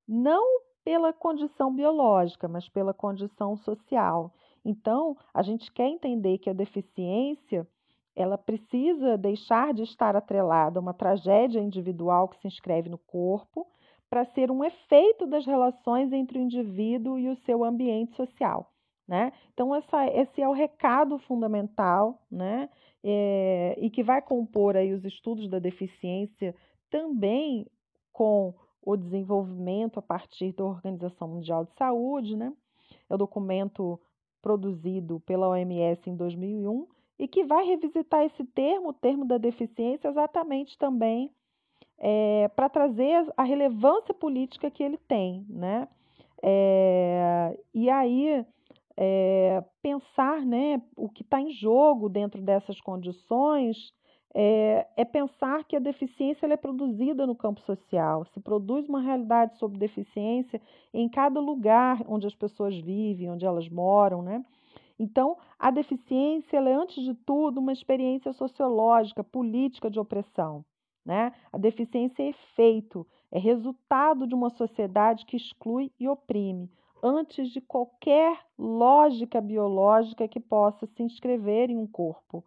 não 0.07 0.63
pela 0.85 1.13
condição 1.13 1.75
biológica, 1.75 2.49
mas 2.49 2.69
pela 2.69 2.95
condição 2.95 3.57
social. 3.57 4.33
Então, 4.65 5.17
a 5.35 5.43
gente 5.43 5.71
quer 5.73 5.89
entender 5.89 6.39
que 6.39 6.49
a 6.49 6.55
deficiência 6.55 7.67
ela 8.17 8.37
precisa 8.37 9.17
deixar 9.17 9.73
de 9.73 9.83
estar 9.83 10.17
atrelada 10.17 10.79
a 10.79 10.83
uma 10.83 10.93
tragédia 10.93 11.61
individual 11.61 12.29
que 12.29 12.39
se 12.41 12.49
inscreve 12.49 12.89
no 12.89 12.99
corpo 12.99 13.67
para 14.11 14.25
ser 14.25 14.51
um 14.51 14.65
efeito 14.65 15.27
das 15.27 15.47
relações 15.47 16.13
entre 16.13 16.39
o 16.39 16.43
indivíduo 16.43 17.19
e 17.19 17.29
o 17.29 17.37
seu 17.45 17.63
ambiente 17.63 18.17
social. 18.17 18.73
Né? 19.07 19.33
Então, 19.55 19.75
essa, 19.75 20.07
esse 20.07 20.43
é 20.43 20.49
o 20.49 20.53
recado 20.53 21.19
fundamental 21.21 22.21
né? 22.31 22.69
É, 23.05 23.77
e 23.79 23.89
que 23.89 24.03
vai 24.03 24.21
compor 24.21 24.77
aí 24.77 24.93
os 24.93 25.05
estudos 25.05 25.49
da 25.49 25.59
deficiência 25.59 26.55
também 26.90 27.66
com 28.12 28.55
o 28.83 28.96
desenvolvimento 28.96 29.98
a 29.98 30.03
partir 30.03 30.53
da 30.53 30.64
Organização 30.64 31.29
Mundial 31.29 31.64
de 31.64 31.72
Saúde, 31.74 32.37
né? 32.37 32.53
É 33.09 33.14
o 33.14 33.18
documento 33.18 34.01
produzido 34.40 35.20
pela 35.20 35.48
OMS 35.48 36.09
em 36.09 36.16
2001 36.16 36.87
e 37.18 37.27
que 37.27 37.44
vai 37.44 37.64
revisitar 37.64 38.24
esse 38.24 38.44
termo, 38.44 38.90
o 38.90 38.92
termo 38.92 39.24
da 39.24 39.38
deficiência, 39.38 40.09
exatamente 40.09 40.79
também 40.79 41.31
é, 41.98 42.48
para 42.48 42.68
trazer 42.68 43.27
a 43.37 43.42
relevância 43.42 44.14
política 44.14 44.70
que 44.70 44.83
ele 44.83 44.98
tem, 44.98 45.44
né? 45.48 45.88
É, 46.40 47.59
e 47.74 47.90
aí 47.90 48.46
é, 48.96 49.64
pensar, 49.83 50.44
né, 50.46 50.81
o 50.96 51.09
que 51.09 51.22
está 51.22 51.40
em 51.40 51.51
jogo 51.51 52.09
dentro 52.09 52.40
dessas 52.40 52.81
condições 52.81 53.92
é, 54.35 54.87
é, 54.97 55.05
pensar 55.05 55.64
que 55.64 55.77
a 55.77 55.81
deficiência 55.81 56.47
é 56.47 56.57
produzida 56.57 57.27
no 57.27 57.35
campo 57.35 57.61
social, 57.62 58.25
se 58.27 58.41
produz 58.41 58.88
uma 58.88 59.01
realidade 59.01 59.57
sobre 59.59 59.79
deficiência 59.79 60.61
em 60.93 61.09
cada 61.09 61.41
lugar 61.41 62.03
onde 62.07 62.27
as 62.27 62.35
pessoas 62.35 62.77
vivem, 62.79 63.31
onde 63.31 63.47
elas 63.47 63.69
moram, 63.69 64.23
né? 64.23 64.45
Então, 64.99 65.37
a 65.59 65.71
deficiência 65.71 66.57
é, 66.57 66.75
antes 66.75 67.03
de 67.05 67.14
tudo, 67.14 67.61
uma 67.61 67.73
experiência 67.73 68.33
sociológica, 68.33 69.23
política 69.23 69.88
de 69.88 70.01
opressão. 70.01 70.64
Né? 71.05 71.33
A 71.53 71.57
deficiência 71.57 72.23
é 72.23 72.29
efeito, 72.29 73.07
é 73.31 73.38
resultado 73.38 74.27
de 74.27 74.35
uma 74.35 74.51
sociedade 74.51 75.25
que 75.25 75.37
exclui 75.37 75.91
e 75.99 76.07
oprime, 76.07 76.71
antes 77.03 77.51
de 77.51 77.61
qualquer 77.61 78.38
lógica 78.59 79.41
biológica 79.41 80.29
que 80.29 80.41
possa 80.41 80.87
se 80.87 81.03
inscrever 81.03 81.71
em 81.71 81.79
um 81.79 81.87
corpo. 81.87 82.45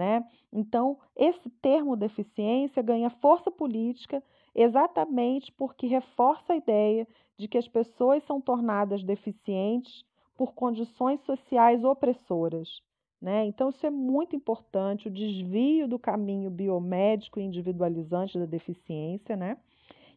Né? 0.00 0.24
Então, 0.50 0.96
esse 1.14 1.50
termo 1.60 1.94
deficiência 1.94 2.82
ganha 2.82 3.10
força 3.10 3.50
política 3.50 4.22
exatamente 4.54 5.52
porque 5.52 5.86
reforça 5.86 6.54
a 6.54 6.56
ideia 6.56 7.06
de 7.36 7.46
que 7.46 7.58
as 7.58 7.68
pessoas 7.68 8.24
são 8.24 8.40
tornadas 8.40 9.04
deficientes 9.04 10.02
por 10.38 10.54
condições 10.54 11.20
sociais 11.26 11.84
opressoras. 11.84 12.80
Né? 13.20 13.44
Então, 13.44 13.68
isso 13.68 13.84
é 13.84 13.90
muito 13.90 14.34
importante, 14.34 15.08
o 15.08 15.10
desvio 15.10 15.86
do 15.86 15.98
caminho 15.98 16.50
biomédico 16.50 17.38
individualizante 17.38 18.38
da 18.38 18.46
deficiência. 18.46 19.36
Né? 19.36 19.58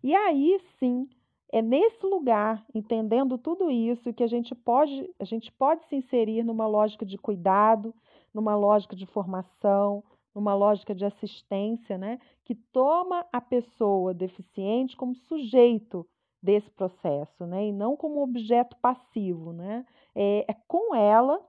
E 0.01 0.15
aí 0.15 0.61
sim, 0.79 1.09
é 1.51 1.61
nesse 1.61 2.05
lugar, 2.05 2.65
entendendo 2.73 3.37
tudo 3.37 3.69
isso, 3.69 4.13
que 4.13 4.23
a 4.23 4.27
gente 4.27 4.55
pode, 4.55 5.09
a 5.19 5.25
gente 5.25 5.51
pode 5.51 5.83
se 5.89 5.97
inserir 5.97 6.41
numa 6.41 6.67
lógica 6.67 7.05
de 7.05 7.17
cuidado, 7.17 7.93
numa 8.33 8.55
lógica 8.55 8.95
de 8.95 9.05
formação, 9.05 10.03
numa 10.33 10.55
lógica 10.55 10.95
de 10.95 11.05
assistência, 11.05 11.97
né? 11.97 12.19
que 12.43 12.55
toma 12.55 13.25
a 13.31 13.39
pessoa 13.39 14.13
deficiente 14.13 14.97
como 14.97 15.15
sujeito 15.15 16.05
desse 16.41 16.69
processo, 16.71 17.45
né? 17.45 17.67
e 17.67 17.71
não 17.71 17.95
como 17.95 18.23
objeto 18.23 18.75
passivo. 18.81 19.53
Né? 19.53 19.85
É, 20.15 20.45
é 20.51 20.53
com 20.67 20.95
ela 20.95 21.39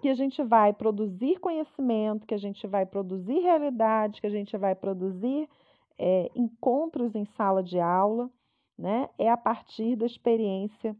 que 0.00 0.08
a 0.08 0.14
gente 0.14 0.42
vai 0.42 0.72
produzir 0.72 1.40
conhecimento, 1.40 2.26
que 2.26 2.34
a 2.34 2.38
gente 2.38 2.66
vai 2.66 2.86
produzir 2.86 3.40
realidade, 3.40 4.20
que 4.20 4.26
a 4.26 4.30
gente 4.30 4.56
vai 4.56 4.74
produzir 4.74 5.48
é, 5.98 6.30
encontros 6.34 7.14
em 7.14 7.24
sala 7.36 7.62
de 7.62 7.80
aula, 7.80 8.30
né? 8.78 9.08
É 9.18 9.28
a 9.28 9.36
partir 9.36 9.96
da 9.96 10.06
experiência 10.06 10.96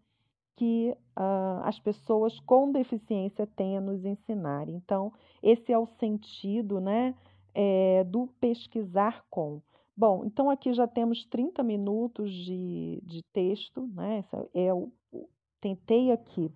que 0.58 0.92
uh, 1.16 1.62
as 1.62 1.78
pessoas 1.78 2.38
com 2.40 2.72
deficiência 2.72 3.46
têm 3.46 3.76
a 3.76 3.80
nos 3.80 4.04
ensinar. 4.04 4.68
Então, 4.68 5.12
esse 5.40 5.72
é 5.72 5.78
o 5.78 5.86
sentido, 5.86 6.80
né? 6.80 7.14
É, 7.54 8.04
do 8.04 8.26
pesquisar 8.40 9.24
com. 9.30 9.62
Bom, 9.96 10.24
então 10.24 10.50
aqui 10.50 10.72
já 10.72 10.86
temos 10.86 11.24
30 11.26 11.62
minutos 11.62 12.32
de, 12.32 13.00
de 13.04 13.22
texto, 13.32 13.88
né? 13.94 14.24
É 14.52 14.74
o, 14.74 14.92
tentei 15.60 16.10
aqui 16.10 16.50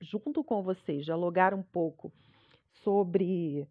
junto 0.00 0.42
com 0.42 0.62
vocês, 0.62 1.04
dialogar 1.04 1.52
um 1.52 1.62
pouco 1.62 2.10
sobre 2.82 3.68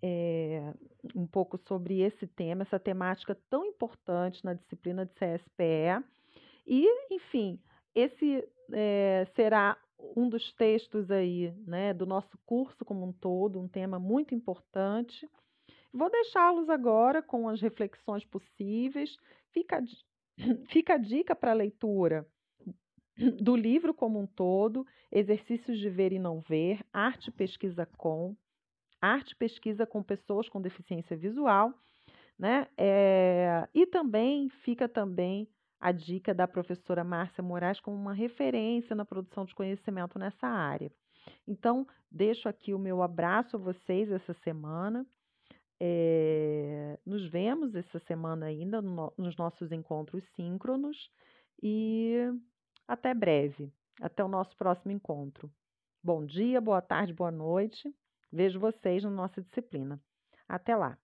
é, 0.00 0.72
um 1.14 1.26
pouco 1.26 1.58
sobre 1.58 2.00
esse 2.02 2.26
tema, 2.26 2.62
essa 2.62 2.78
temática 2.78 3.36
tão 3.50 3.64
importante 3.64 4.44
na 4.44 4.54
disciplina 4.54 5.04
de 5.04 5.12
CSPE. 5.12 6.04
E, 6.66 6.86
enfim, 7.10 7.58
esse 7.94 8.46
é, 8.72 9.26
será 9.34 9.78
um 10.16 10.28
dos 10.28 10.52
textos 10.54 11.10
aí, 11.10 11.52
né, 11.66 11.94
do 11.94 12.06
nosso 12.06 12.38
curso 12.44 12.84
como 12.84 13.06
um 13.06 13.12
todo, 13.12 13.60
um 13.60 13.68
tema 13.68 13.98
muito 13.98 14.34
importante. 14.34 15.28
Vou 15.92 16.10
deixá-los 16.10 16.68
agora 16.68 17.22
com 17.22 17.48
as 17.48 17.60
reflexões 17.60 18.24
possíveis. 18.24 19.16
Fica, 19.52 19.82
fica 20.70 20.94
a 20.94 20.98
dica 20.98 21.34
para 21.34 21.52
a 21.52 21.54
leitura 21.54 22.26
do 23.40 23.54
livro 23.54 23.94
como 23.94 24.18
um 24.18 24.26
todo, 24.26 24.86
Exercícios 25.10 25.78
de 25.78 25.88
Ver 25.88 26.12
e 26.12 26.18
Não 26.18 26.40
Ver, 26.40 26.84
Arte 26.92 27.30
Pesquisa 27.30 27.86
com, 27.96 28.36
Arte 29.00 29.36
Pesquisa 29.36 29.86
com 29.86 30.02
Pessoas 30.02 30.48
com 30.48 30.60
Deficiência 30.60 31.16
Visual, 31.16 31.72
né? 32.36 32.66
É, 32.76 33.68
e 33.72 33.86
também 33.86 34.48
fica 34.64 34.88
também 34.88 35.48
a 35.84 35.92
dica 35.92 36.32
da 36.32 36.48
professora 36.48 37.04
Márcia 37.04 37.44
Moraes 37.44 37.78
como 37.78 37.94
uma 37.94 38.14
referência 38.14 38.96
na 38.96 39.04
produção 39.04 39.44
de 39.44 39.54
conhecimento 39.54 40.18
nessa 40.18 40.46
área. 40.46 40.90
Então, 41.46 41.86
deixo 42.10 42.48
aqui 42.48 42.72
o 42.72 42.78
meu 42.78 43.02
abraço 43.02 43.56
a 43.56 43.58
vocês 43.58 44.10
essa 44.10 44.32
semana. 44.42 45.04
É, 45.78 46.98
nos 47.04 47.26
vemos 47.30 47.74
essa 47.74 47.98
semana 48.06 48.46
ainda 48.46 48.80
no, 48.80 49.12
nos 49.18 49.36
nossos 49.36 49.70
encontros 49.72 50.24
síncronos 50.34 50.96
e 51.62 52.32
até 52.88 53.12
breve. 53.12 53.70
Até 54.00 54.24
o 54.24 54.28
nosso 54.28 54.56
próximo 54.56 54.90
encontro. 54.90 55.52
Bom 56.02 56.24
dia, 56.24 56.62
boa 56.62 56.80
tarde, 56.80 57.12
boa 57.12 57.30
noite. 57.30 57.94
Vejo 58.32 58.58
vocês 58.58 59.04
na 59.04 59.10
nossa 59.10 59.42
disciplina. 59.42 60.00
Até 60.48 60.74
lá. 60.74 60.96